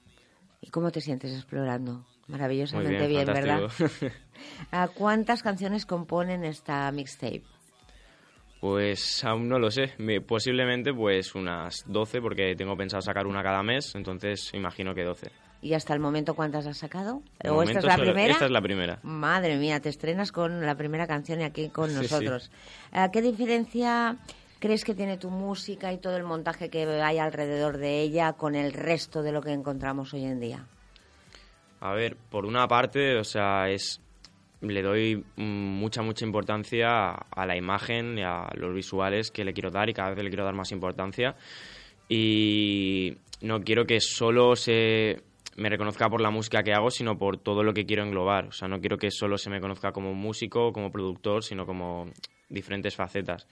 [0.61, 2.03] ¿Y cómo te sientes explorando?
[2.27, 3.61] Maravillosamente Muy bien, ¿verdad?
[3.69, 4.13] fantástico.
[4.71, 7.43] ¿A ¿Cuántas canciones componen esta mixtape?
[8.59, 13.41] Pues aún no lo sé, Me- posiblemente pues unas 12 porque tengo pensado sacar una
[13.43, 15.31] cada mes, entonces imagino que 12.
[15.63, 17.21] ¿Y hasta el momento cuántas has sacado?
[17.47, 18.33] ¿O esta es la solo- primera?
[18.33, 18.99] Esta es la primera.
[19.03, 22.49] Madre mía, te estrenas con la primera canción y aquí con Sí, nosotros.
[22.93, 24.17] Eh, ¿Qué diferencia
[24.59, 28.55] crees que tiene tu música y todo el montaje que hay alrededor de ella con
[28.55, 30.65] el resto de lo que encontramos hoy en día?
[31.79, 34.01] A ver, por una parte, o sea, es
[34.61, 39.53] le doy mm, mucha mucha importancia a la imagen y a los visuales que le
[39.53, 41.35] quiero dar y cada vez le quiero dar más importancia
[42.07, 45.21] y no quiero que solo se
[45.57, 48.45] me reconozca por la música que hago, sino por todo lo que quiero englobar.
[48.47, 52.09] O sea, no quiero que solo se me conozca como músico, como productor, sino como
[52.49, 53.47] diferentes facetas.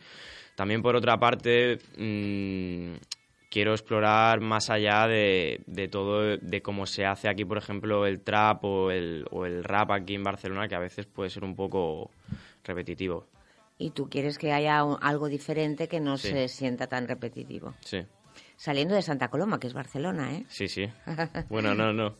[0.56, 2.96] También por otra parte, mm,
[3.50, 8.22] quiero explorar más allá de, de todo, de cómo se hace aquí, por ejemplo, el
[8.22, 11.56] trap o el, o el rap aquí en Barcelona, que a veces puede ser un
[11.56, 12.12] poco
[12.64, 13.26] repetitivo.
[13.78, 16.30] Y tú quieres que haya un- algo diferente que no Sí.
[16.30, 17.74] se sienta tan repetitivo.
[17.80, 18.00] Sí,
[18.56, 20.46] Saliendo de Santa Coloma, que es Barcelona, ¿eh?
[20.50, 20.86] sí, sí.
[21.50, 22.16] Bueno, no, no.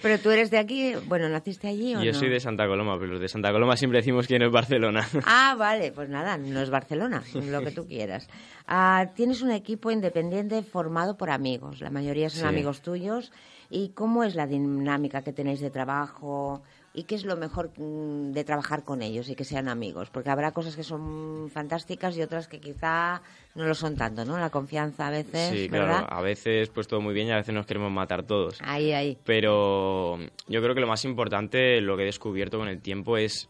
[0.00, 2.18] Pero tú eres de aquí, bueno, ¿naciste allí o Yo no?
[2.18, 5.06] soy de Santa Coloma, pero los de Santa Coloma siempre decimos que no es Barcelona.
[5.26, 8.28] Ah, vale, pues nada, no es Barcelona, lo que tú quieras.
[8.66, 12.46] Ah, tienes un equipo independiente formado por amigos, la mayoría son Sí.
[12.46, 13.30] amigos tuyos.
[13.74, 16.62] ¿Y cómo es la dinámica que tenéis de trabajo?
[16.94, 20.10] ¿Y qué es lo mejor mm, de trabajar con ellos y que sean amigos?
[20.10, 23.22] Porque habrá cosas que son fantásticas y otras que quizá
[23.54, 24.38] no lo son tanto, ¿no?
[24.38, 26.00] La confianza a veces, Sí, ¿verdad?
[26.00, 26.06] claro.
[26.14, 28.58] A veces pues todo muy bien y a veces nos queremos matar todos.
[28.62, 29.16] Ahí, ahí.
[29.24, 33.48] Pero yo creo que lo más importante, lo que he descubierto con el tiempo es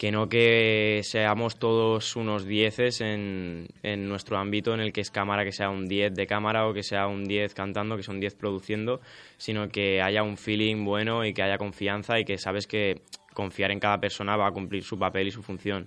[0.00, 5.10] que no que seamos todos unos dieces en, en nuestro ámbito en el que es
[5.10, 8.18] cámara, que sea un 10 de cámara o que sea un 10 cantando, que son
[8.18, 9.02] 10 produciendo,
[9.36, 13.02] sino que haya un feeling bueno y que haya confianza y que sabes que
[13.34, 15.86] confiar en cada persona va a cumplir su papel y su función.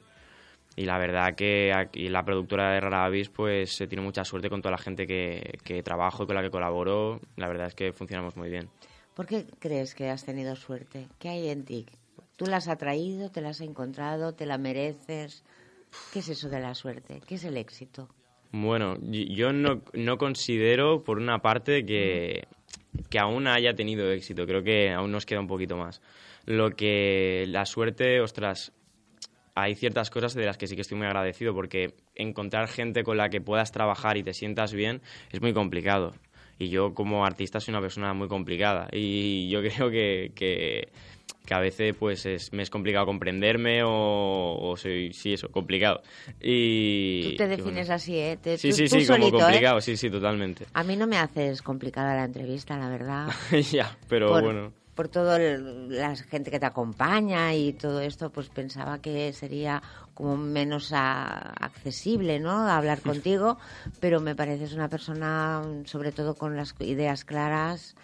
[0.76, 4.48] Y la verdad que aquí la productora de Rara Avis pues se tiene mucha suerte
[4.48, 7.20] con toda la gente que, que trabajo y con la que colaboro.
[7.36, 8.70] La verdad es que funcionamos muy bien.
[9.16, 11.08] ¿Por qué crees que has tenido suerte?
[11.18, 11.88] ¿Qué hay en ti?
[12.36, 15.44] ¿Tú la has atraído, te la has encontrado, te la mereces?
[16.12, 17.22] ¿Qué es eso de la suerte?
[17.28, 18.10] ¿Qué es el éxito?
[18.52, 22.48] Bueno, yo no, no considero, por una parte, que,
[23.10, 24.46] que aún haya tenido éxito.
[24.46, 26.02] Creo que aún nos queda un poquito más.
[26.46, 28.74] Lo que la suerte, ostras,
[29.56, 33.18] hay ciertas cosas de las que sí que estoy muy agradecido porque encontrar gente con
[33.18, 36.14] la que puedas trabajar y te sientas bien es muy complicado.
[36.60, 40.90] Y yo como artista soy una persona muy complicada y yo creo que, que,
[41.46, 46.02] que a veces pues es, me es complicado comprenderme o, o soy, sí, eso, complicado.
[46.42, 47.58] Y, Tú te y bueno.
[47.58, 48.38] defines así, ¿eh?
[48.42, 49.42] Te- Sí, tú- sí, tú sí, como solito, ¿eh?
[49.44, 50.66] complicado, sí, sí, totalmente.
[50.74, 53.28] A mí no me haces complicada la entrevista, la verdad.
[53.72, 54.74] ya, pero por, bueno.
[54.96, 59.82] por toda la gente que te acompaña y todo esto, pues pensaba que sería
[60.14, 62.68] como menos a- accesible, ¿no?
[62.70, 63.58] Hablar contigo,
[64.00, 67.96] pero me pareces una persona, sobre todo con las ideas claras,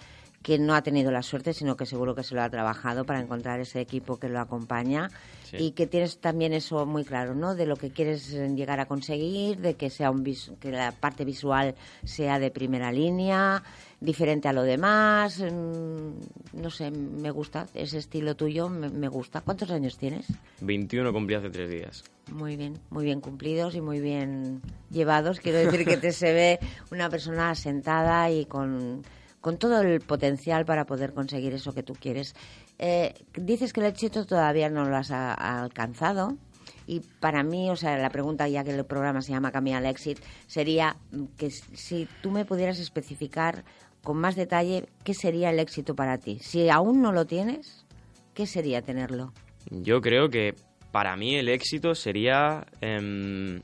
[0.41, 3.19] que no ha tenido la suerte, sino que seguro que se lo ha trabajado para
[3.19, 5.10] encontrar ese equipo que lo acompaña
[5.43, 5.58] Sí.
[5.58, 7.56] y que tienes también eso muy claro, ¿no?
[7.56, 11.73] De lo que quieres llegar a conseguir, de que sea un que la parte visual
[12.04, 13.63] sea de primera línea,
[13.99, 19.41] diferente a lo demás, mm, no sé, me gusta ese estilo tuyo, me, me gusta.
[19.41, 20.28] ¿Cuántos años tienes?
[20.62, 22.04] 21 cumplí hace tres días.
[22.32, 25.39] Muy bien, muy bien cumplidos y muy bien llevados.
[25.39, 26.60] Quiero decir que te se ve
[26.91, 29.02] una persona asentada y con,
[29.41, 32.36] con todo el potencial para poder conseguir eso que tú quieres.
[32.78, 36.38] Eh, dices que el éxito todavía no lo has alcanzado.
[36.86, 39.86] Y para mí, o sea, la pregunta, ya que el programa se llama Camino al
[39.86, 40.95] Éxito, sería
[41.38, 43.63] que si tú me pudieras especificar
[44.04, 46.39] con más detalle qué sería el éxito para ti.
[46.41, 47.86] Si aún no lo tienes,
[48.34, 49.34] ¿qué sería tenerlo?
[49.69, 50.56] Yo creo que
[50.91, 53.62] para mí el éxito sería, em,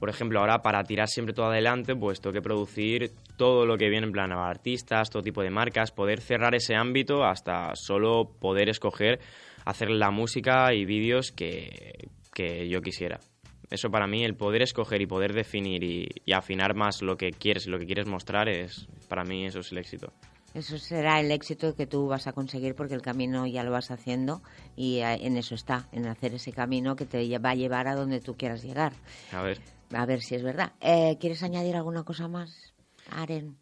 [0.00, 3.90] por ejemplo, ahora para tirar siempre todo adelante, pues tengo que producir todo lo que
[3.90, 8.32] viene en plan a artistas, todo tipo de marcas, poder cerrar ese ámbito hasta solo
[8.40, 9.20] poder escoger
[9.64, 13.20] hacer la música y vídeos que, que yo quisiera.
[13.68, 17.30] Eso para mí, el poder escoger y poder definir y, y afinar más lo que
[17.30, 20.12] quieres, lo que quieres mostrar, es para mí eso es el éxito.
[20.54, 23.92] Eso será el éxito que tú vas a conseguir porque el camino ya lo vas
[23.92, 24.42] haciendo
[24.74, 27.94] y eh, en eso está, en hacer ese camino que te va a llevar a
[27.94, 28.92] donde tú quieras llegar.
[29.30, 29.60] A ver,
[29.92, 30.72] A ver si es verdad.
[30.80, 32.72] Eh, ¿Quieres añadir alguna cosa más,
[33.10, 33.56] Aren?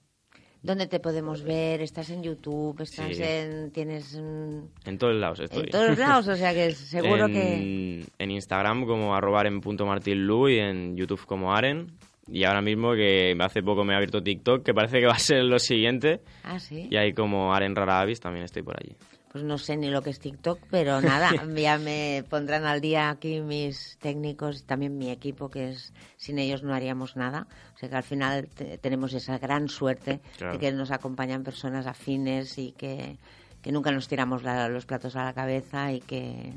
[0.62, 1.80] ¿Dónde te podemos ver?
[1.80, 2.80] ¿Estás en YouTube?
[2.80, 3.22] ¿Estás Sí.
[3.22, 3.70] en...?
[3.70, 4.14] ¿Tienes...?
[4.20, 5.64] mm, en todos lados estoy.
[5.64, 8.04] En todos lados, o sea que seguro en, que...
[8.18, 11.92] En Instagram como arroba aren.martinlu y en YouTube como aren.
[12.30, 15.18] Y ahora mismo que hace poco me he abierto TikTok, que parece que va a
[15.18, 16.20] ser lo siguiente.
[16.42, 16.88] Ah, sí.
[16.90, 18.94] Y ahí como Aren Rara Avis también estoy por allí.
[19.38, 23.08] Pues no sé ni lo que es TikTok, pero nada, ya me pondrán al día
[23.08, 27.46] aquí mis técnicos y también mi equipo, que es sin ellos no haríamos nada.
[27.76, 30.54] O sea que al final te- tenemos esa gran suerte Claro.
[30.54, 33.16] de que nos acompañan personas afines y que,
[33.62, 36.52] que nunca nos tiramos la- los platos a la cabeza y que,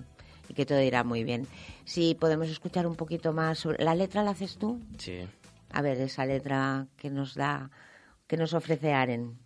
[0.49, 1.45] y que todo irá muy bien.
[1.85, 3.83] Si podemos escuchar un poquito más sobre...
[3.85, 4.81] ¿La letra la haces tú?
[4.97, 5.19] Sí.
[5.71, 7.69] A ver, esa letra que nos da,
[8.25, 9.37] que nos ofrece Aren.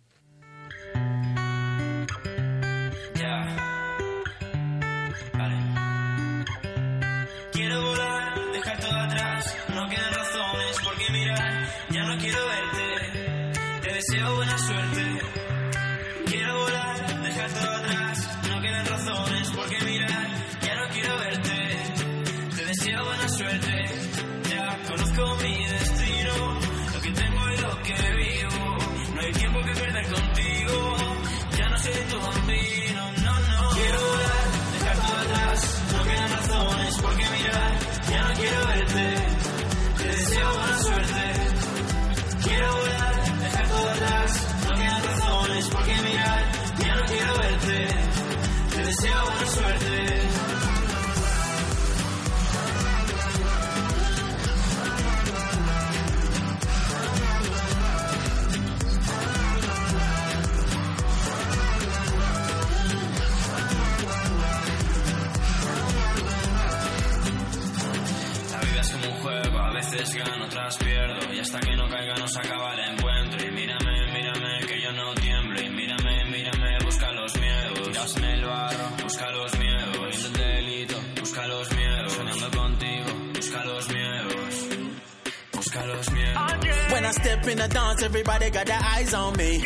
[87.06, 89.62] I step in the dance, everybody got their eyes on me.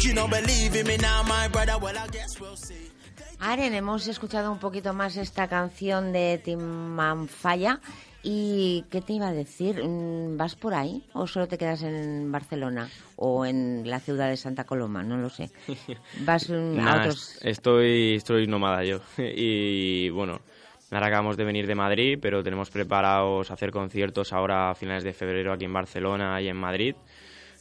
[0.00, 1.76] You don't believe in me now, my brother.
[1.80, 2.90] Well, I guess we'll see.
[3.40, 7.80] Aren, hemos escuchado un poquito más esta canción de Timanfaya.
[8.22, 9.82] ¿Y qué te iba a decir?
[9.82, 14.36] Mm, ¿Vas por ahí o solo te quedas en Barcelona o en la ciudad de
[14.36, 15.02] Santa Coloma?
[15.04, 15.50] No lo sé.
[16.24, 17.36] ¿Vas mm, a Nada, otros...?
[17.36, 19.00] est- estoy, estoy nómada yo.
[19.18, 20.40] Y bueno,
[20.90, 25.12] ahora acabamos de venir de Madrid, pero tenemos preparados hacer conciertos ahora a finales de
[25.12, 26.94] febrero aquí en Barcelona y en Madrid.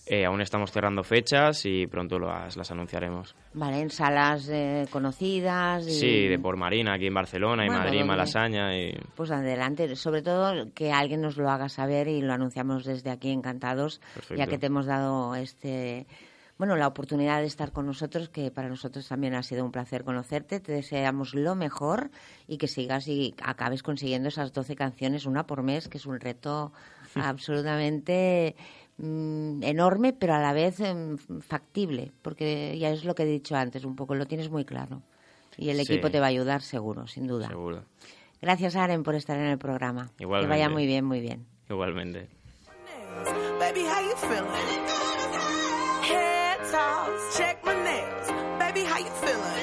[0.10, 3.36] Eh, aún estamos cerrando fechas y pronto las, las anunciaremos.
[3.54, 5.86] Vale, en salas eh, conocidas.
[5.86, 9.32] y- Sí, de por Marina aquí en Barcelona y Bueno, Madrid, donde- Malasaña y Pues
[9.32, 14.00] adelante, sobre todo que alguien nos lo haga saber y lo anunciamos desde aquí encantados,
[14.14, 14.36] Perfecto.
[14.36, 16.06] ya que te hemos dado este
[16.58, 20.04] bueno, la oportunidad de estar con nosotros, que para nosotros también ha sido un placer
[20.04, 20.60] conocerte.
[20.60, 22.10] Te deseamos lo mejor
[22.48, 26.20] y que sigas y acabes consiguiendo esas 12 canciones, una por mes, que es un
[26.20, 26.72] reto
[27.16, 28.56] absolutamente
[28.98, 33.56] mm, enorme, pero a la vez em, factible, porque ya es lo que he dicho
[33.56, 35.02] antes, un poco lo tienes muy claro.
[35.58, 35.94] Y el Sí.
[35.94, 37.48] equipo te va a ayudar seguro, sin duda.
[37.48, 37.84] seguro.
[38.42, 40.12] Gracias, Aren, por estar en el programa.
[40.20, 40.46] Igualmente.
[40.46, 41.46] Que vaya muy bien, muy bien.
[41.70, 42.30] Igualmente.
[43.60, 45.17] Baby, how you feeling?
[46.72, 48.28] Check my nails.
[48.60, 49.57] Baby, how you feeling?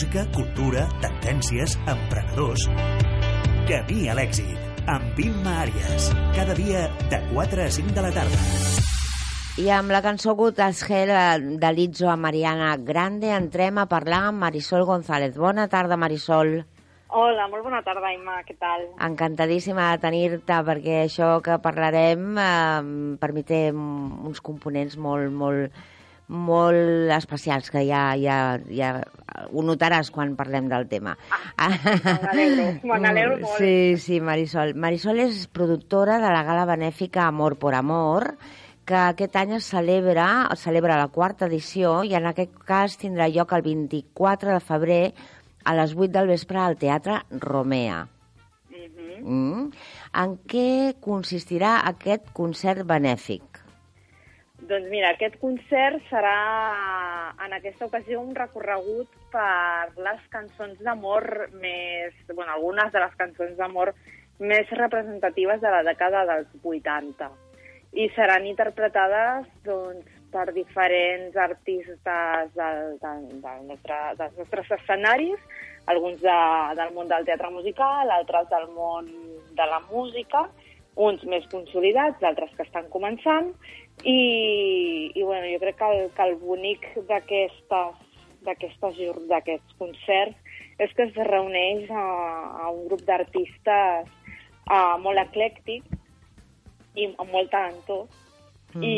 [0.00, 2.62] Música, cultura, tendències, emprenedors.
[3.68, 6.06] Camí a l'èxit, amb Imma Àrias.
[6.32, 8.38] Cada dia de 4 a 5 de la tarda.
[9.60, 13.90] I amb la cançó Good as Hell eh, de Lizzo a Mariana Grande entrem a
[13.92, 15.36] parlar amb Marisol González.
[15.36, 16.62] Bona tarda, Marisol.
[17.12, 18.88] Hola, molt bona tarda, Imma, què tal?
[19.04, 25.84] Encantadíssima de tenir-te perquè això que parlarem eh, per mi té uns components molt, molt,
[26.30, 28.90] molt especials que ja, ja, ja
[29.50, 31.16] ho notaràs quan parlem del tema.
[31.58, 31.74] Ah,
[33.02, 33.58] n'alegro molt.
[33.58, 34.76] Sí, sí, Marisol.
[34.78, 38.36] Marisol és productora de la gala benèfica Amor por Amor,
[38.86, 43.28] que aquest any es celebra, es celebra la quarta edició i en aquest cas tindrà
[43.30, 45.04] lloc el 24 de febrer
[45.64, 48.06] a les 8 del vespre al Teatre Romea.
[48.70, 49.20] Mhm.
[49.20, 49.70] Mm.
[50.22, 53.49] En què consistirà aquest concert benèfic?
[54.68, 56.36] Doncs mira, aquest concert serà
[57.44, 62.16] en aquesta ocasió un recorregut per les cançons d'amor més...
[62.34, 63.94] bueno, algunes de les cançons d'amor
[64.40, 67.30] més representatives de la dècada dels 80.
[68.00, 71.98] I seran interpretades doncs, per diferents artistes
[72.54, 75.40] del, del, del nostre, dels nostres escenaris,
[75.90, 76.40] alguns de,
[76.78, 79.08] del món del teatre musical, altres del món
[79.58, 80.46] de la música,
[81.00, 83.52] uns més consolidats, d'altres que estan començant,
[84.04, 87.66] I, i bueno, jo crec que el, que el bonic d'aquests
[89.78, 90.36] concerts
[90.80, 92.06] és que es reuneix a,
[92.64, 94.08] a un grup d'artistes
[95.04, 95.84] molt eclèctic
[96.96, 98.08] i amb molt talentós
[98.74, 98.82] mm.
[98.82, 98.96] i,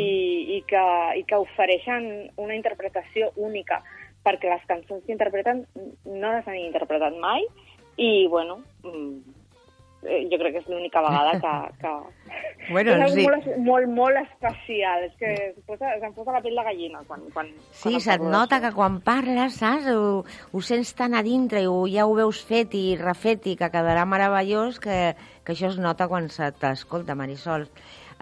[0.59, 0.85] i, que,
[1.19, 3.83] i que ofereixen una interpretació única
[4.23, 5.65] perquè les cançons que interpreten
[6.07, 7.43] no les han interpretat mai
[7.97, 9.42] i, bueno, mm,
[10.03, 11.55] jo crec que és l'única vegada que...
[11.83, 11.93] que...
[12.71, 13.25] Bueno, és sí.
[13.27, 15.03] molt, molt, molt especial.
[15.09, 18.23] És que es posa, se'm posa la pell de gallina quan, quan, Sí, quan se't
[18.23, 22.15] nota que quan parles, saps, ho, ho sents tan a dintre i ho, ja ho
[22.15, 25.01] veus fet i refet i que quedarà meravellós que,
[25.43, 27.67] que això es nota quan se t'escolta, Marisol.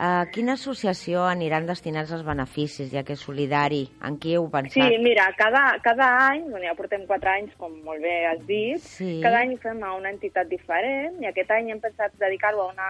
[0.00, 3.82] A quina associació aniran destinats els beneficis, ja que és solidari?
[4.08, 4.94] En qui heu Sí, pensat?
[5.04, 9.20] mira, cada, cada any, bueno, ja portem quatre anys, com molt bé has dit, Sí.
[9.22, 12.88] cada any fem a una entitat diferent i aquest any hem pensat dedicar-ho a, una,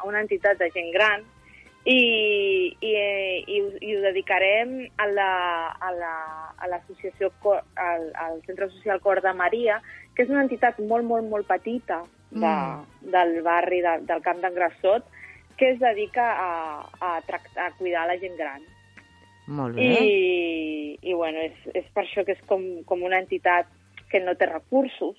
[0.00, 1.22] a una entitat de gent gran
[1.84, 2.96] i, i,
[3.46, 7.30] i, i ho dedicarem a la- a la- a l'associació,
[7.76, 9.80] al, al Centre Social Cor de Maria,
[10.16, 13.10] que és una entitat molt, molt, molt petita de, Mm.
[13.12, 15.04] del barri de, del Camp d'en Grassot,
[15.58, 16.50] que es dedica a,
[17.00, 18.62] a, tractar, a cuidar la gent gran.
[19.46, 19.84] Molt bé.
[19.84, 23.68] I, i bueno, és, és per això que és com, com una entitat
[24.10, 25.18] que no té recursos.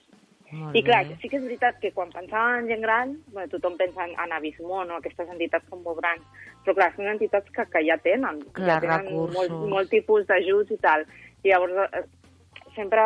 [0.56, 1.18] Molt I clar, bé.
[1.22, 4.34] sí que és veritat que quan pensava en gent gran, bueno, tothom pensa en, en
[4.34, 5.00] Abismó, no?
[5.00, 6.26] aquestes entitats com molt grans,
[6.64, 9.50] però clar, són entitats que, que ja tenen, Clar, ja tenen recursos.
[9.50, 11.06] molt, molt tipus d'ajuts i tal.
[11.46, 12.06] I llavors eh,
[12.76, 13.04] sempre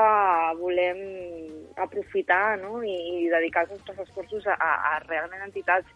[0.59, 0.99] volem
[1.79, 2.83] aprofitar no?
[2.83, 5.87] I, i dedicar els nostres esforços a, a, a realment entitats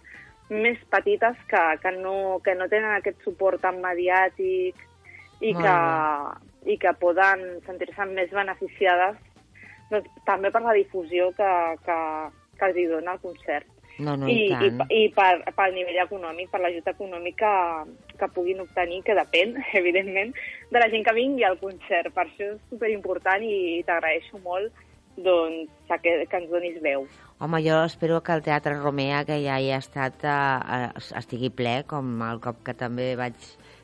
[0.54, 4.80] més petites que, que, no, que no tenen aquest suport tan mediàtic
[5.44, 5.78] i que,
[6.70, 9.20] i que poden sentir-se més beneficiades
[9.92, 11.52] doncs, també per la difusió que,
[11.86, 12.00] que,
[12.60, 13.70] que els hi dona el concert.
[14.00, 17.54] No, no, I, i i, i per, pel nivell econòmic, per l'ajut econòmic que,
[18.18, 20.34] que puguin obtenir, que depèn, evidentment,
[20.72, 22.10] de la gent que vingui al concert.
[22.16, 24.74] Per això és superimportant i t'agraeixo molt
[25.18, 25.70] doncs,
[26.02, 27.06] que, que ens donis veu.
[27.44, 30.90] Home, jo espero que el Teatre Romea, que ja hi ha estat, eh,
[31.20, 33.38] estigui ple, com el cop que també vaig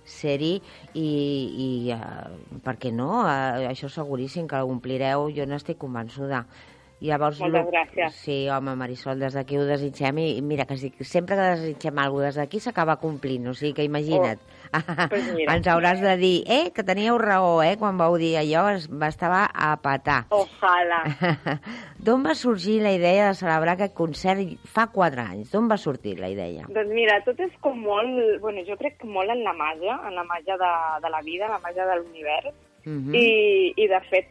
[0.09, 0.55] ser-hi,
[0.97, 1.09] i,
[1.65, 3.25] i eh, per què no?
[3.27, 6.45] Eh, això seguríssim que l'omplireu, jo n'estic convençuda.
[6.99, 8.15] Llavors, Moltes gràcies.
[8.25, 11.99] Sí, home, Marisol, des d'aquí ho desitgem i, i mira, que si, sempre que desitgem
[12.03, 14.41] alguna cosa des d'aquí s'acaba complint, o sigui que imagina't.
[15.09, 15.55] pues mira.
[15.55, 19.07] Ens hauràs de dir, eh, que teníeu raó, eh, quan vau dir allò, es va
[19.07, 20.25] estava a patar.
[20.35, 21.01] Ojalà.
[22.05, 25.53] D'on va sorgir la idea de celebrar aquest concert fa quatre anys?
[25.53, 26.67] D'on va sortir la idea?
[26.67, 28.41] Doncs mira, tot és com molt...
[28.43, 30.73] Bueno, jo crec que molt en la màgia, en la màgia de,
[31.03, 32.51] de la vida, en la màgia de l'univers.
[32.85, 33.15] Mhm.
[33.15, 34.29] I, I, de fet,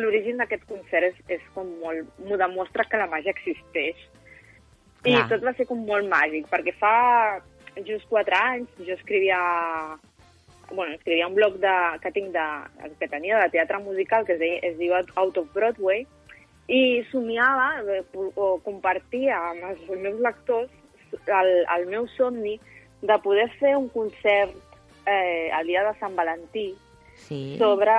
[0.00, 2.08] l'origen d'aquest concert és, és com molt...
[2.24, 3.98] M'ho demostra que la màgia existeix.
[5.06, 5.26] I Clar.
[5.30, 6.92] tot va ser com molt màgic, perquè fa
[7.86, 9.40] just quatre anys jo escrivia...
[10.68, 12.46] Bueno, escrivia un blog de, que tinc de,
[12.98, 16.02] que tenia de teatre musical que es, deia, es diu Out of Broadway
[16.66, 18.00] i somiava eh,
[18.34, 20.72] o compartia amb els meus lectors
[21.30, 22.56] el, el meu somni
[23.06, 24.56] de poder fer un concert
[25.06, 26.72] eh, el dia de Sant Valentí
[27.16, 27.56] Sí.
[27.58, 27.92] sobre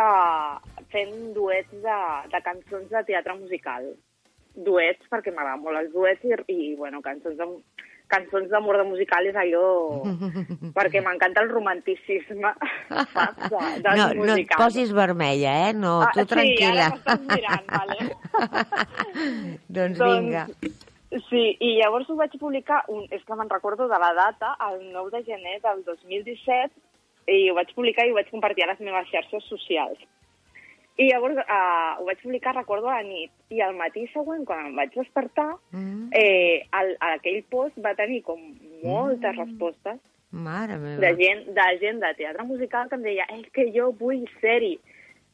[0.94, 1.98] fent duets de,
[2.34, 3.92] de cançons de teatre musical.
[4.58, 7.48] Duets, perquè m'agraden molt els duets i, i bueno, cançons de,
[8.12, 9.68] cançons d'amor de musical és allò...
[10.78, 12.54] perquè m'encanta el romanticisme
[13.14, 15.74] saps, de, dels No, no et posis vermella, eh?
[15.78, 16.90] No, Ah, tu tranquil·la.
[16.96, 18.00] Sí, ara mirant, vale?
[19.78, 20.46] doncs vinga.
[21.30, 24.90] Sí, i llavors ho vaig publicar, un, és que me'n recordo de la data, el
[24.92, 26.76] 9 de gener del 2017,
[27.32, 30.00] i ho vaig publicar i ho vaig compartir a les meves xarxes socials.
[30.98, 33.32] I llavors uh, ho vaig publicar, recordo, a la nit.
[33.54, 36.10] I al matí següent, quan em vaig despertar, Mm.
[36.12, 38.39] eh, el, aquell post va tenir com
[38.84, 40.00] moltes respostes
[40.32, 41.00] Mare meva.
[41.02, 44.80] de gent, de gent de teatre musical que em deia és que jo vull ser-hi.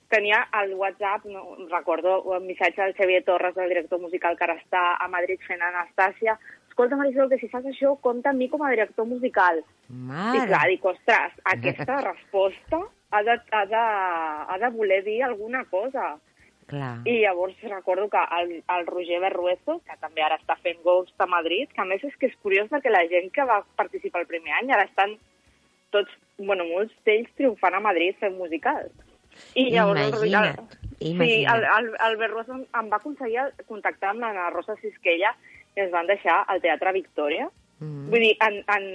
[0.10, 4.60] Tenia el WhatsApp, no, recordo un missatge del Xavier Torres, del director musical que ara
[4.60, 6.38] està a Madrid fent Anastàcia.
[6.68, 9.64] Escolta, Marisol, que si fas això, compta amb mi com a director musical.
[9.90, 10.44] Mare.
[10.44, 12.84] I clar, dic, ostres, aquesta resposta
[13.14, 13.82] ha de, ha, de,
[14.54, 16.16] ha de voler dir alguna cosa.
[16.68, 17.02] Clar.
[17.06, 21.28] I llavors recordo que el, el Roger Berruezo, que també ara està fent Ghost a
[21.28, 24.30] Madrid, que a més és que és curiós perquè la gent que va participar el
[24.32, 25.18] primer any ara estan
[25.92, 26.10] tots,
[26.40, 28.94] bueno, molts d'ells triomfant a Madrid fent musicals.
[29.60, 31.58] I llavors el Roger- Imagina't, Sí, imagina't.
[31.58, 35.34] el, el, el Berruezo em va aconseguir contactar amb la Rosa Sisquella
[35.76, 37.50] i ens van deixar al Teatre Victòria.
[37.84, 38.08] Mm.
[38.14, 38.86] Vull dir, en, en,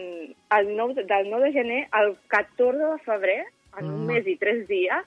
[0.56, 3.42] el 9, del 9 de gener al 14 de febrer,
[3.80, 4.06] en un Mm.
[4.06, 5.06] mes i tres dies,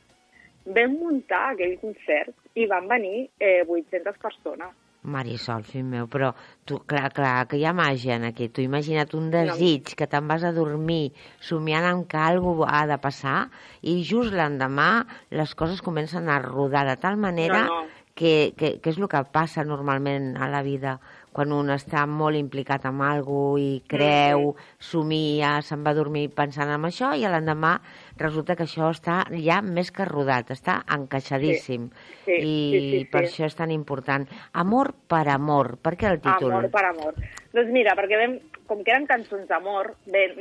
[0.66, 4.70] vam muntar aquell concert i van venir eh, 800 persones.
[5.04, 6.28] Marisol, fill meu, però
[6.64, 8.50] tu, clar, clar, que hi ha màgia en aquí.
[8.54, 11.12] Tu imagina't un desig que te'n vas a dormir
[11.42, 13.50] somiant amb que alguna ha de passar
[13.82, 17.88] i just l'endemà les coses comencen a rodar de tal manera No, no.
[18.14, 21.00] Que, que, que és el que passa normalment a la vida
[21.32, 24.52] quan un està molt implicat amb alguna i creu,
[24.84, 27.78] somia, se'n va dormir pensant en això i l'endemà
[28.20, 31.88] resulta que això està ja més que rodat, està encaixadíssim.
[32.26, 33.06] Sí, I sí, sí, sí.
[33.14, 34.28] per això és tan important.
[34.54, 36.52] Amor per amor, per què el títol?
[36.52, 37.16] Amor per amor.
[37.56, 39.94] Doncs mira, perquè vam, com que eren cançons d'amor,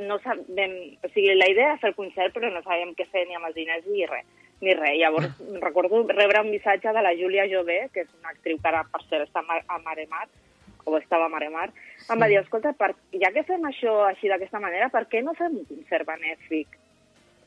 [0.06, 0.76] no sab, vam,
[1.06, 3.46] o sigui, la idea era fer el concert, però no sabíem què fer ni amb
[3.48, 4.26] els diners ni res.
[4.60, 4.98] Ni res.
[5.00, 8.84] Llavors, recordo rebre un missatge de la Júlia Jové, que és una actriu que ara,
[8.92, 10.26] per cert, està a Mar- a Maremar,
[10.84, 12.10] o estava a Maremar, sí.
[12.12, 15.34] em va dir, escolta, per, ja que fem això així d'aquesta manera, per què no
[15.38, 16.78] fem un concert benèfic?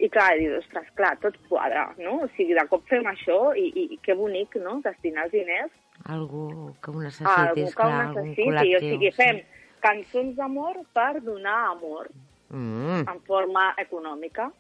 [0.03, 2.17] I clar, dit, ostres, clar, tot quadra, no?
[2.25, 5.79] O sigui, de cop fem això i, i, i que bonic, no?, destinar els diners
[6.09, 8.75] Algú que ho a necessitis, algú que ho clar, algun necessiti.
[8.75, 9.41] O sigui, fem
[9.83, 12.09] cançons d'amor per donar amor
[12.53, 13.09] Mm.
[13.09, 14.51] en forma econòmica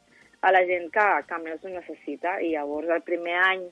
[0.41, 2.39] a la gent que, que més ho necessita.
[2.41, 3.67] I llavors el primer any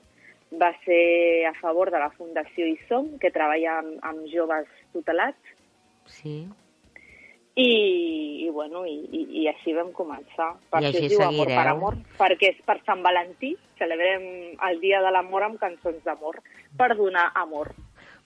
[0.60, 5.54] va ser a favor de la Fundació ISOM, que treballa amb, amb joves tutelats,
[6.06, 6.48] Sí.
[7.54, 7.68] i,
[8.44, 10.50] i, bueno, i, i, i així vam començar.
[10.70, 11.76] Per I això així es diu Amor per seguireu.
[11.76, 14.26] Amor, perquè és per Sant Valentí, celebrem
[14.68, 16.40] el Dia de l'Amor amb cançons d'amor,
[16.78, 17.72] per donar amor.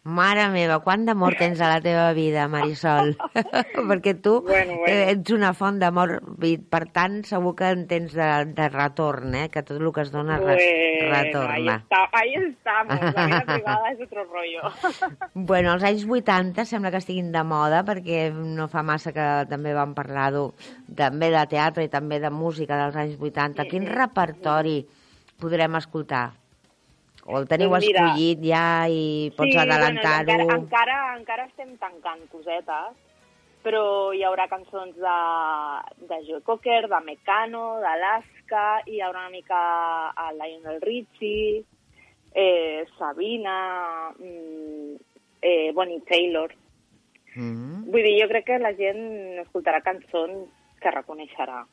[0.07, 3.17] Mare meva, quant d'amor tens a la teva vida, Marisol?
[3.91, 5.01] Perquè tu Bueno, bueno.
[5.11, 6.13] ets una font d'amor
[6.47, 9.49] i, per tant, segur que en tens de, de retorn, eh?
[9.51, 11.75] Que tot el que es dona Bueno, ahí, retorna.
[11.83, 14.63] está, ahí estamos, la vida privada es otro rollo.
[15.35, 19.75] Bueno, els anys 80 sembla que estiguin de moda perquè no fa massa que també
[19.75, 20.31] vam parlar
[20.97, 23.67] també de teatre i també de música dels anys 80.
[23.71, 24.81] Quin repertori
[25.41, 26.29] podrem escoltar?
[27.27, 30.29] O el teniu Doncs mira, escollit ja i pots sí, adelantar-ho?
[30.29, 32.95] Bueno, encara, encara, encara estem tancant cosetes,
[33.67, 35.17] però hi haurà cançons de,
[36.07, 39.59] de Joe Cocker, de Mecano, d'Alaska, hi haurà una mica
[40.15, 41.65] a Lionel Richie,
[42.31, 44.95] eh, Sabina, mm,
[45.43, 46.55] eh, Bonnie Taylor.
[47.35, 47.89] Mm.
[47.91, 49.03] Vull dir, jo crec que la gent
[49.43, 50.47] escoltarà cançons
[50.79, 51.65] que reconeixerà.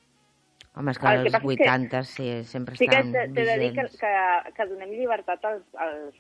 [0.76, 3.12] Home, és que El que els passa és que 80 sí, sempre Sí que estan
[3.14, 3.98] t'he t'he de dir que, vigents.
[4.02, 6.16] que, que donem llibertat als, als,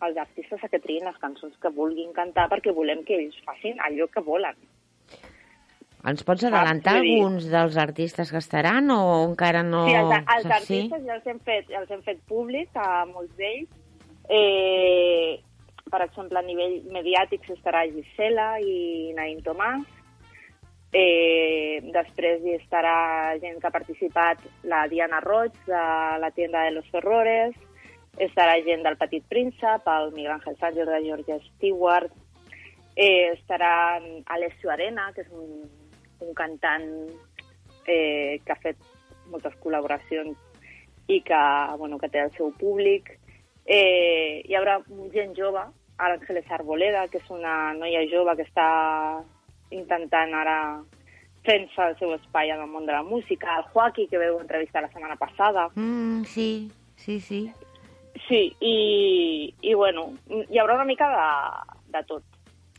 [0.00, 3.76] als artistes a que triïn les cançons que vulguin cantar perquè volem que ells facin
[3.84, 4.56] allò que volen.
[6.02, 9.84] Ens pots adelantar alguns dels artistes que estaran o encara no...
[9.86, 10.80] Sí, els, els Sí?
[10.80, 13.68] artistes ja els hem fet, ja els hem fet públic a molts d'ells.
[14.28, 15.38] Eh,
[15.92, 19.84] per exemple, a nivell mediàtic estarà Gisela i Naim Tomàs.
[20.92, 25.84] Eh, després hi estarà gent que ha participat, la Diana Roig, de
[26.20, 27.56] la tienda de los Ferrores,
[28.20, 32.12] estarà gent del Petit Príncep, el Miguel Ángel Sánchez de Georgia Stewart,
[32.94, 35.64] eh, estarà Alessio Arena, que és un,
[36.20, 36.88] un cantant
[37.86, 38.76] eh, que ha fet
[39.32, 40.36] moltes col·laboracions
[41.08, 41.42] i que,
[41.78, 43.14] bueno, que té el seu públic.
[43.64, 44.82] Eh, hi haurà
[45.14, 45.64] gent jove,
[46.02, 48.68] Àngels Arboleda, que és una noia jove que està
[49.72, 50.56] intentant ara
[51.46, 54.82] fent-se el seu espai en el món de la música, el Joaquí, que veu entrevistar
[54.84, 55.68] la setmana passada.
[55.74, 57.40] Mm, sí, sí, sí.
[58.28, 62.22] Sí, i, i bueno, hi haurà una mica de, de tot.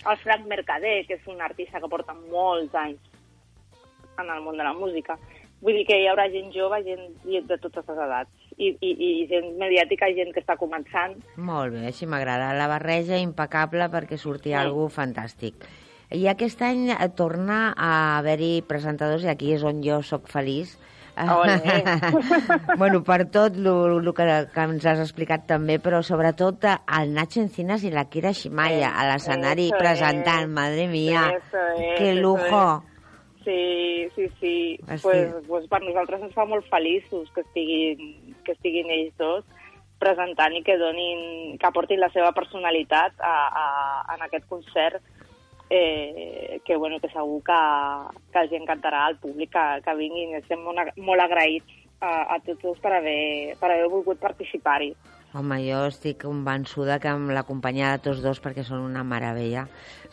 [0.09, 2.99] El Frank Mercader, que és un artista que porta molts anys
[4.19, 5.17] en el món de la música.
[5.63, 8.31] Vull dir que hi haurà gent jove, gent, de totes les edats.
[8.59, 11.15] I, i, i gent mediàtica, gent que està començant.
[11.41, 12.51] Molt bé, així m'agrada.
[12.53, 14.59] La barreja impecable perquè surti Sí.
[14.59, 15.55] algú fantàstic.
[16.13, 20.77] I aquest any eh, torna a haver-hi presentadors, i aquí és on jo sóc feliç,
[21.13, 21.61] Ole.
[22.81, 27.43] bueno, per tot el que, que ens has explicat també, però sobretot eh, el Nacho
[27.43, 30.49] Encinas i la Kira Shimaya Eh, a l'escenari presentant, es.
[30.49, 32.83] madre mía, es, que lujo.
[33.43, 34.79] Sí, sí, sí.
[34.87, 35.03] Ah, sí.
[35.03, 39.45] Pues, pues per nosaltres ens fa molt feliços que estiguin, que estiguin ells dos
[39.99, 43.67] presentant i que donin, que aportin la seva personalitat a, a,
[44.15, 45.03] en aquest concert
[45.69, 47.59] eh, que, bueno, que segur que,
[48.33, 50.35] que els encantarà al públic que, que vinguin.
[50.41, 54.93] Estem molt, molt agraïts a, a tots dos per haver, per haver volgut participar-hi.
[55.33, 59.63] Home, jo estic convençuda que amb la companyia de tots dos, perquè són una meravella,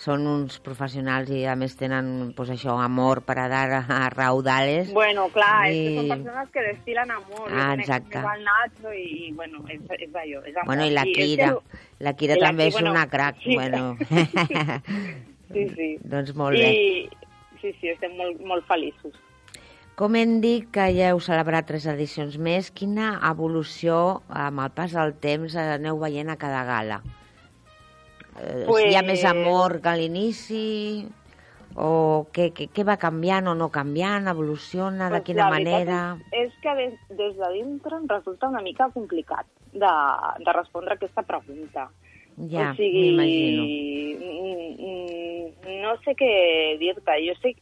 [0.01, 4.94] són uns professionals i a més tenen, pues, això, amor per a dar a raudales.
[4.96, 7.51] Bueno, clar, és I- que són persones que destilen amor.
[7.53, 8.16] Ah, Jo exacte.
[8.16, 10.66] més el Nacho i, i bueno, és, és allò, és amor.
[10.72, 11.51] Bueno, i la és que- Kira,
[11.98, 13.55] la Kira i també és bueno, una crac, sí.
[13.61, 13.98] bueno.
[15.53, 15.88] Sí, sí.
[16.03, 16.70] doncs molt bé.
[16.70, 17.09] I,
[17.61, 19.16] sí, sí, estem molt, molt feliços.
[20.01, 24.94] Com hem dit que ja heu celebrat tres edicions més, quina evolució amb el pas
[24.96, 27.03] del temps aneu veient a cada gala?
[28.40, 31.07] Eh, Pues- Hi ha més amor que a l'inici?
[31.76, 34.26] O què, què, què va canviant o no canviant?
[34.26, 35.07] Evoluciona?
[35.11, 36.18] De Pues quina la veritat manera?
[36.32, 39.92] És, que des, des de dintre em resulta una mica complicat de,
[40.44, 41.88] de respondre aquesta pregunta.
[42.49, 43.64] Ja, o sigui, m'imagino.
[45.82, 46.30] no sé què
[46.80, 47.18] dir-te.
[47.26, 47.55] Jo sé,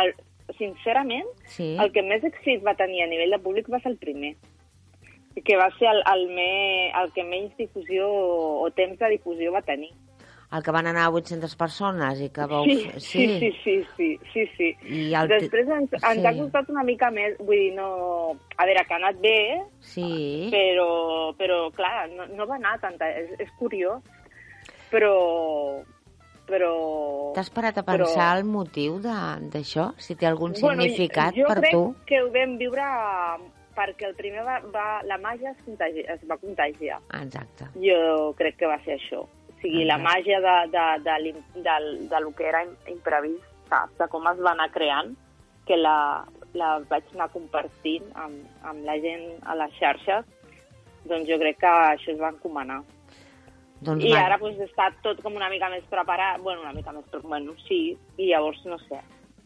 [0.00, 0.14] el,
[0.58, 1.76] sincerament, Sí.
[1.80, 4.34] el que més èxit va tenir a nivell de públic va ser el primer
[5.42, 9.62] que va ser el, el, me, el que menys difusió o temps de difusió va
[9.66, 9.90] tenir.
[10.54, 12.62] El que van anar a 800 persones i que vau...
[12.68, 14.68] Sí, sí, sí, sí, sí, sí, sí.
[14.86, 16.26] I el Després ens, ens sí.
[16.30, 17.88] ha costat una mica més, vull dir, no...
[18.56, 19.38] A veure, que ha anat bé,
[19.82, 20.06] Sí.
[20.54, 20.86] però,
[21.40, 23.08] però clar, no, no va anar tanta...
[23.18, 23.98] És, és curiós,
[24.94, 25.12] però...
[26.46, 26.70] però...
[27.34, 29.90] T'has parat a però- pensar el motiu de- d'això?
[29.98, 31.84] Si té algun Bueno, significat jo per crec tu?
[32.06, 32.84] que ho vam viure
[33.74, 37.00] perquè el primer va, va la màgia es, contagi, es va contagiar.
[37.24, 37.66] Exacte.
[37.82, 39.24] Jo crec que va ser això.
[39.64, 43.94] Sigui, la màgia de, de, de, l'im- del, de lo que era im- imprevist, saps?
[43.96, 45.14] De com es va anar creant,
[45.64, 45.96] que la,
[46.52, 50.26] la vaig anar compartint amb, amb la gent a les xarxes,
[51.08, 52.82] doncs jo crec que això es va encomanar.
[53.84, 56.92] Doncs I va- ara doncs, està tot com una mica més preparat, bueno, una mica
[56.92, 59.00] més, bueno, sí, i llavors no sé.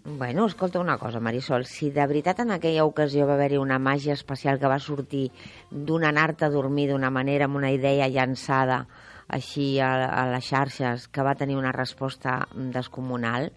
[0.05, 4.15] Bueno, escolta una cosa, Marisol, si de veritat en aquella ocasió va haver-hi una màgia
[4.15, 5.29] especial que va sortir
[5.71, 8.87] d'un anar-te a dormir d'una manera, amb una idea llançada
[9.29, 13.51] així a, a les xarxes, que va tenir una resposta descomunal,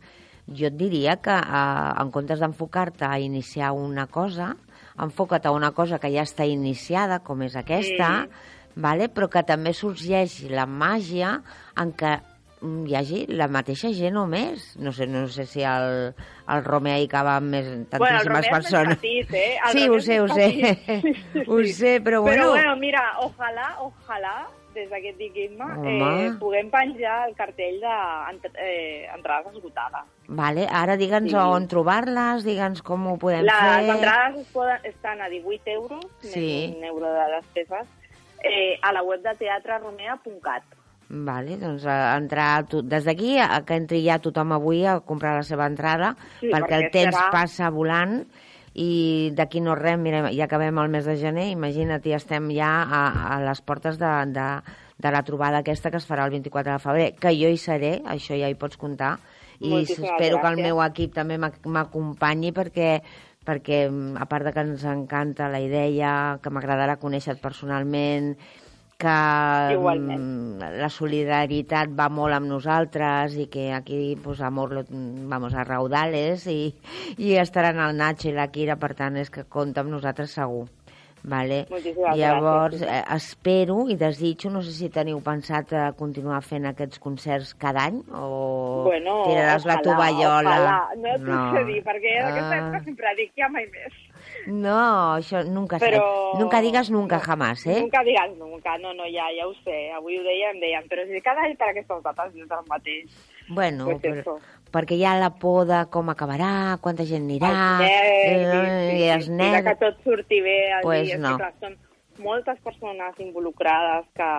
[0.51, 4.55] jo et diria que eh, en comptes d'enfocar-te a iniciar una cosa,
[5.01, 8.27] enfoca't a una cosa que ja està iniciada, com és aquesta,
[8.75, 9.07] vale?
[9.09, 11.37] però que també sorgeix la màgia
[11.79, 12.17] en què
[12.61, 14.75] hi hagi la mateixa gent o més.
[14.77, 16.11] No sé, no sé si el,
[16.45, 18.99] el Romea hi cava amb més, Bueno, el tantíssimes és més persones.
[19.01, 19.55] petit, eh?
[19.65, 20.49] El sí, Romea ho sé, ho sé.
[20.51, 21.01] petit.
[21.01, 21.73] Sí, sí, ho sí.
[21.73, 22.43] sé, però bueno...
[22.43, 24.35] Però bueno, mira, ojalà, ojalà,
[24.73, 25.17] des d'aquest
[25.77, 26.25] Home.
[26.27, 27.95] eh, puguem penjar el cartell de
[28.31, 30.01] ent- eh, entrades esgotades.
[30.27, 31.35] Vale, ara digue'ns Sí.
[31.35, 33.89] on trobar-les, digue'ns com ho podem Les fer.
[33.89, 36.67] entrades es poden, estan a 18 euros, Sí.
[36.69, 37.87] més un euro de despeses,
[38.43, 40.63] eh, a la web de teatreromea.cat.
[41.13, 43.35] Vale, doncs a entrar tu, des d'aquí
[43.67, 47.17] que entri ja tothom avui a comprar la seva entrada Sí, perquè el perquè temps
[47.17, 48.25] serà- passa volant
[48.73, 52.69] i d'aquí no res, mira, ja acabem el mes de gener, imagina't, ja estem ja
[52.83, 53.01] a,
[53.35, 54.45] a les portes de, de,
[54.97, 57.97] de la trobada aquesta que es farà el 24 de febrer, que jo hi seré,
[58.05, 59.17] això ja hi pots comptar,
[59.59, 60.63] i Moltíssimes espero que el gràcies.
[60.71, 63.01] meu equip també m'ac- m'acompanyi perquè
[63.45, 63.87] perquè
[64.21, 68.35] a part de que ens encanta la idea, que m'agradarà conèixer-te personalment,
[69.01, 70.21] que Igualment.
[70.21, 75.63] mm, la solidaritat va molt amb nosaltres i que aquí pues, amor lo, vamos a
[75.65, 76.73] raudales i,
[77.17, 80.67] i estaran el Nacho i la Kira, per tant és que compta amb nosaltres segur.
[81.23, 81.67] Vale?
[81.69, 86.65] Moltíssimes Llavors, gràcies, eh, espero i desitjo, no sé si teniu pensat eh, continuar fent
[86.65, 90.55] aquests concerts cada any o Bueno, tiraràs la ojalà, tovallola.
[90.55, 90.79] Ojalà.
[90.97, 92.31] No t'ho sé dir, perquè Ah.
[92.57, 93.93] època sempre dic ja mai més.
[94.47, 95.77] No, això nunca.
[95.81, 96.37] Però...
[96.39, 97.81] Nunca digas nunca jamás, eh?
[97.81, 99.91] Nunca digas nunca, no, no, ja, ja ho sé.
[99.95, 103.21] Avui ho dèiem, dèiem, però si cada any per aquestes dates és el mateix.
[103.49, 104.35] Bueno, Pues però, eso.
[104.71, 109.07] perquè hi ha la por de com acabarà, quanta gent anirà, els nervis, eh, sí,
[109.17, 109.65] els sí, nervis...
[109.67, 110.59] que tot surti bé.
[110.81, 111.35] Pues no.
[111.35, 111.77] que, clar, són
[112.23, 114.31] moltes persones involucrades que,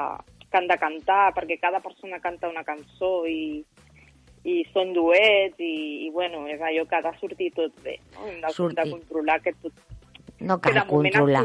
[0.49, 3.63] que han de cantar, perquè cada persona canta una cançó i,
[4.45, 5.75] i són duets i,
[6.07, 7.99] i bueno, és allò que ha de sortir tot bé.
[8.15, 8.27] No?
[8.27, 8.83] Hem de, Sortir.
[8.83, 9.73] de controlar que tot
[10.43, 11.45] No que cal moment controlar.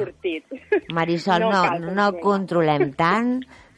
[0.98, 3.36] Marisol, no, cal no, no controlem tant,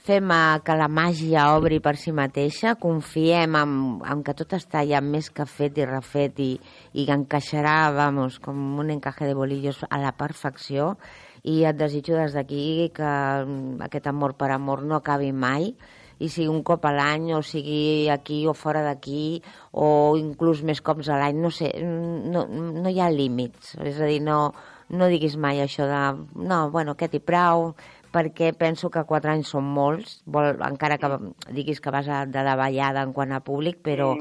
[0.07, 0.31] fem
[0.63, 3.73] que la màgia obri per si mateixa, confiem en,
[4.07, 6.53] en que tot està ja més que fet i refet i,
[6.95, 10.95] i encaixarà, vamos, com un encaje de bolillos a la perfecció
[11.43, 13.11] i et desitjo des d'aquí que
[13.45, 15.73] mm, aquest amor per amor no acabi mai
[16.19, 19.41] i sigui un cop a l'any o sigui aquí o fora d'aquí
[19.71, 24.09] o inclús més cops a l'any, no sé, no, no hi ha límits, és a
[24.09, 24.51] dir, no,
[24.89, 26.03] no diguis mai això de
[26.43, 27.71] no, bueno, aquest i prou,
[28.11, 31.09] perquè penso que quatre anys són molts, vol, encara que
[31.53, 34.11] diguis que vas a, de davallada en quant a públic, però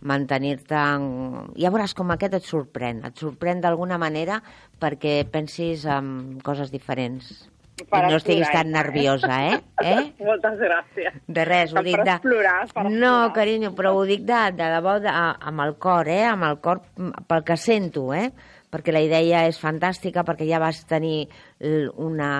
[0.00, 0.76] mantenir-te...
[0.76, 1.52] En...
[1.58, 4.40] Ja veuràs com aquest et sorprèn, et sorprèn d'alguna manera
[4.82, 7.46] perquè pensis en coses diferents.
[7.76, 9.56] Faràs I no estiguis tan nerviosa, eh?
[9.84, 10.02] eh?
[10.24, 11.16] Moltes gràcies.
[11.28, 12.04] De res, ho dic de...
[12.04, 15.74] faràs plorar, em faràs No, carinyo, però ho dic de, de debò de, amb el
[15.82, 16.22] cor, eh?
[16.24, 18.30] Amb el cor, mm, pel que sento, eh?
[18.72, 21.28] Perquè la idea és fantàstica, perquè ja vas tenir
[22.02, 22.30] una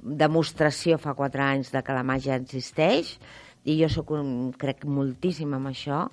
[0.00, 3.16] demostració fa quatre anys de que la màgia existeix,
[3.64, 6.04] i jo sóc un, crec moltíssim en això,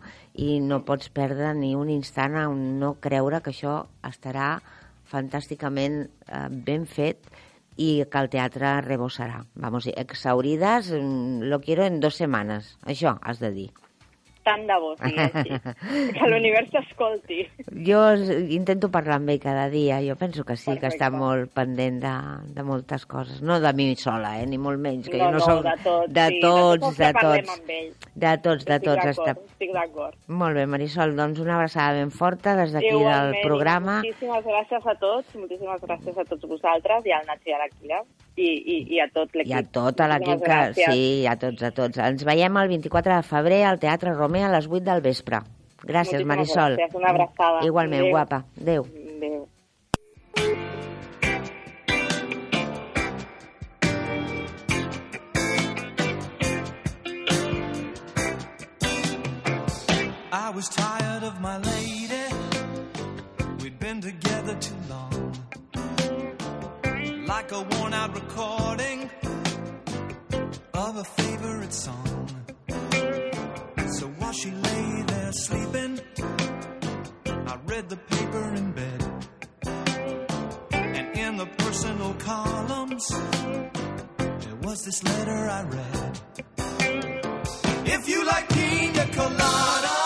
[0.41, 3.77] i no pots perdre ni un instant en no creure que això
[4.07, 4.55] estarà
[5.11, 7.29] fantàsticament eh, ben fet
[7.77, 9.45] i que el teatre rebosarà.
[9.55, 12.77] Vamos, exaurides, mm, lo quiero en dos setmanes.
[12.83, 13.71] Això has de dir.
[14.47, 15.57] Tant de bo sigui així.
[16.17, 17.43] que l'univers t'escolti.
[17.85, 18.01] Jo
[18.57, 19.99] intento parlar amb ell cada dia.
[20.05, 21.21] Jo penso que sí, que està Perfecte.
[21.21, 22.13] molt pendent de,
[22.55, 23.41] de moltes coses.
[23.45, 24.47] No de mi sola, eh?
[24.49, 25.63] ni molt menys, que no, jo no, no, soc...
[25.67, 28.09] de tots, de sí, tots, de tots, de tots.
[28.25, 29.03] De tots, de Estic tots.
[29.03, 29.35] d'acord, Està...
[29.53, 30.17] Estic d'acord.
[30.41, 34.01] Molt bé, Marisol, doncs una abraçada ben forta des d'aquí del programa.
[34.01, 37.69] Moltíssimes gràcies a tots, moltíssimes gràcies a tots vosaltres i al Nacho i a la
[37.75, 38.01] Kira
[38.35, 39.51] i, i, i a tot l'equip.
[39.51, 40.59] I a tot l'equip que...
[40.79, 41.97] Sí, a tots, a tots.
[41.97, 45.41] Ens veiem el 24 de febrer al Teatre Romer a les 8 del vespre.
[45.81, 46.77] Gràcies, Moltíssimes Marisol.
[46.77, 47.65] gràcies, una abraçada.
[47.65, 48.11] Igualment, Adéu.
[48.15, 48.43] guapa.
[48.61, 48.85] Adéu.
[48.85, 49.47] Adéu.
[60.33, 62.23] I was tired of my lady.
[63.61, 65.33] We'd been together too long.
[67.37, 69.09] Like a worn out recording
[70.73, 72.27] of a favorite song.
[73.97, 76.01] So while she lay there sleeping,
[77.25, 79.01] I read the paper in bed.
[80.73, 83.07] And in the personal columns,
[84.17, 86.19] there was this letter I read.
[87.95, 90.00] If you like pina coladas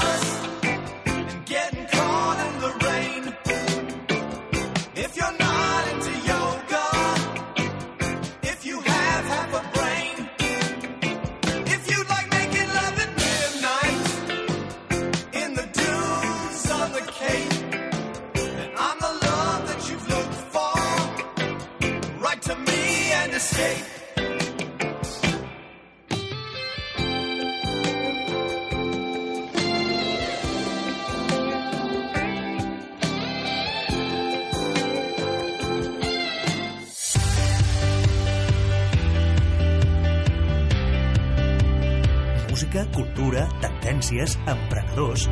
[44.06, 45.30] tendències, emprenedors...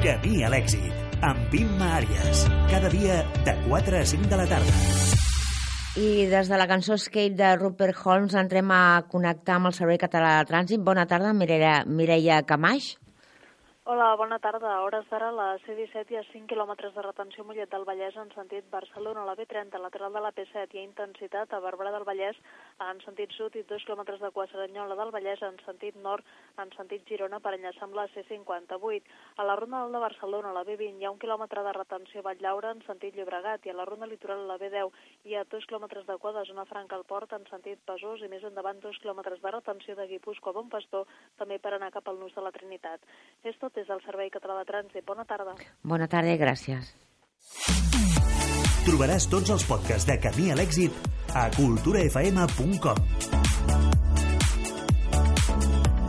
[0.00, 0.92] Camí a l'èxit,
[1.24, 2.46] amb Imma Àrias.
[2.70, 4.72] Cada dia de 4 a 5 de la tarda.
[6.00, 10.00] I des de la cançó Escape de Rupert Holmes entrem a connectar amb el Servei
[10.00, 10.80] Català de Trànsit.
[10.80, 12.94] Bona tarda, Mireia, Mireia Camaix.
[13.84, 14.74] Hola, bona tarda.
[14.76, 17.86] A hores d'ara, a la C-17 hi ha 5 quilòmetres de retenció a Mollet del
[17.88, 19.22] Vallès en sentit Barcelona.
[19.22, 22.36] A la B30, lateral de la P7, hi ha intensitat a Barberà del Vallès
[22.84, 26.28] en sentit sud i 2 quilòmetres de Quassaranyola del Vallès en sentit nord,
[26.60, 29.08] en sentit Girona per enllaçar amb la C-58.
[29.40, 32.28] A la ronda de Barcelona, a la B20, hi ha un quilòmetre de retenció a
[32.28, 34.92] Vallllaura en sentit Llobregat i a la ronda litoral, a la B10,
[35.24, 38.28] hi ha 2 quilòmetres de quad a zona franca al port en sentit Besòs i
[38.28, 41.08] més endavant 2 quilòmetres de retenció de Guipúscoa a Bon Pastor,
[41.40, 43.00] també per anar cap al nus de la Trinitat.
[43.40, 45.04] És tot des del Servei Català de Trànsit.
[45.06, 45.54] Bona tarda.
[45.82, 46.92] Bona tarda i gràcies.
[48.86, 50.92] Trobaràs tots els podcasts de Camí a l'èxit
[51.36, 53.04] a culturafm.com.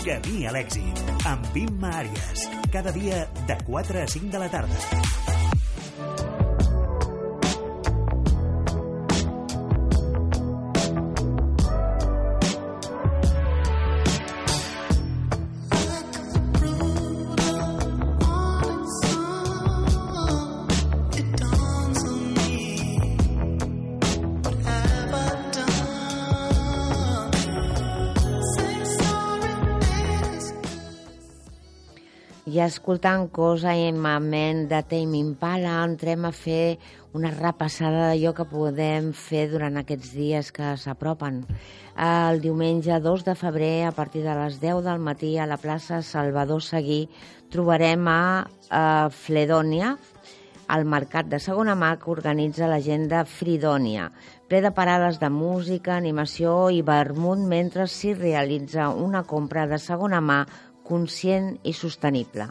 [0.02, 2.48] Camí a l'èxit, amb Imma Àrias.
[2.74, 5.31] Cada dia de 4 a 5 de la tarda.
[32.62, 36.76] I escoltant Cosa i Mament de Tame Impala entrem a fer
[37.18, 41.40] una repassada d'allò que podem fer durant aquests dies que s'apropen.
[41.98, 46.04] El diumenge 2 de febrer, a partir de les 10 del matí, a la plaça
[46.06, 47.08] Salvador Seguí,
[47.50, 48.22] trobarem a,
[48.70, 49.96] a Fledònia,
[50.72, 54.12] al mercat de segona mà que organitza l'agenda Fridònia,
[54.48, 60.22] ple de parades de música, animació i vermut mentre s'hi realitza una compra de segona
[60.22, 60.44] mà
[60.88, 62.50] conscient i sostenible.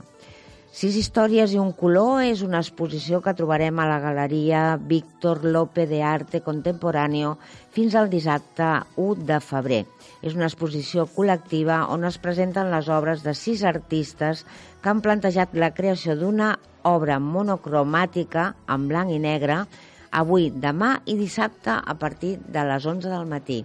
[0.70, 5.88] Sis històries i un color és una exposició que trobarem a la Galeria Víctor Lope
[5.90, 7.32] de Arte Contemporáneo
[7.74, 9.80] fins al dissabte 1 de febrer.
[10.22, 14.44] És una exposició col·lectiva on es presenten les obres de sis artistes
[14.80, 16.52] que han plantejat la creació d'una
[16.86, 19.64] obra monocromàtica en blanc i negre
[20.10, 23.64] avui, demà i dissabte a partir de les 11 del matí.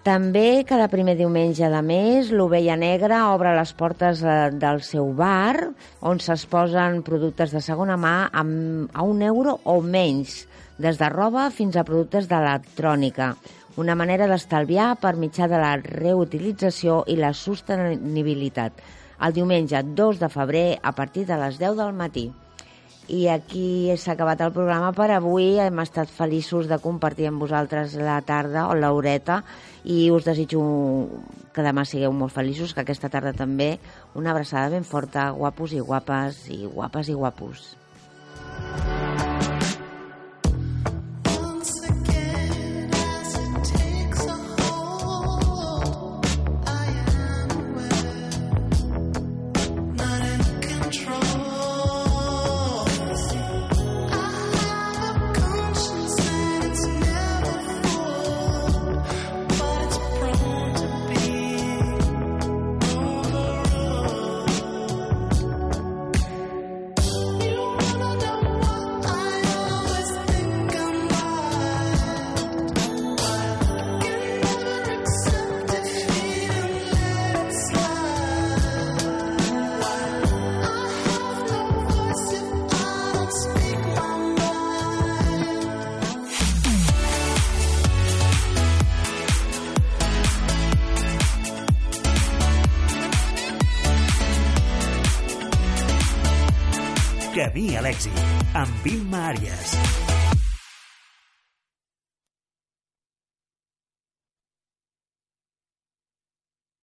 [0.00, 5.66] També cada primer diumenge de mes l'Ovella Negra obre les portes eh, del seu bar
[6.08, 10.46] on s'exposen productes de segona mà amb, a un euro o menys,
[10.80, 13.34] des de roba fins a productes d'electrònica.
[13.76, 18.80] Una manera d'estalviar per mitjà de la reutilització i la sostenibilitat.
[19.20, 22.30] El diumenge 2 de febrer a partir de les 10 del matí.
[23.10, 25.56] I aquí s'ha acabat el programa per avui.
[25.58, 29.40] Hem estat feliços de compartir amb vosaltres la tarda o l'horeta
[29.82, 30.62] i us desitjo
[31.50, 33.72] que demà sigueu molt feliços, que aquesta tarda també.
[34.14, 37.66] Una abraçada ben forta, guapos i guapes i guapes i guapos.
[38.60, 39.29] Once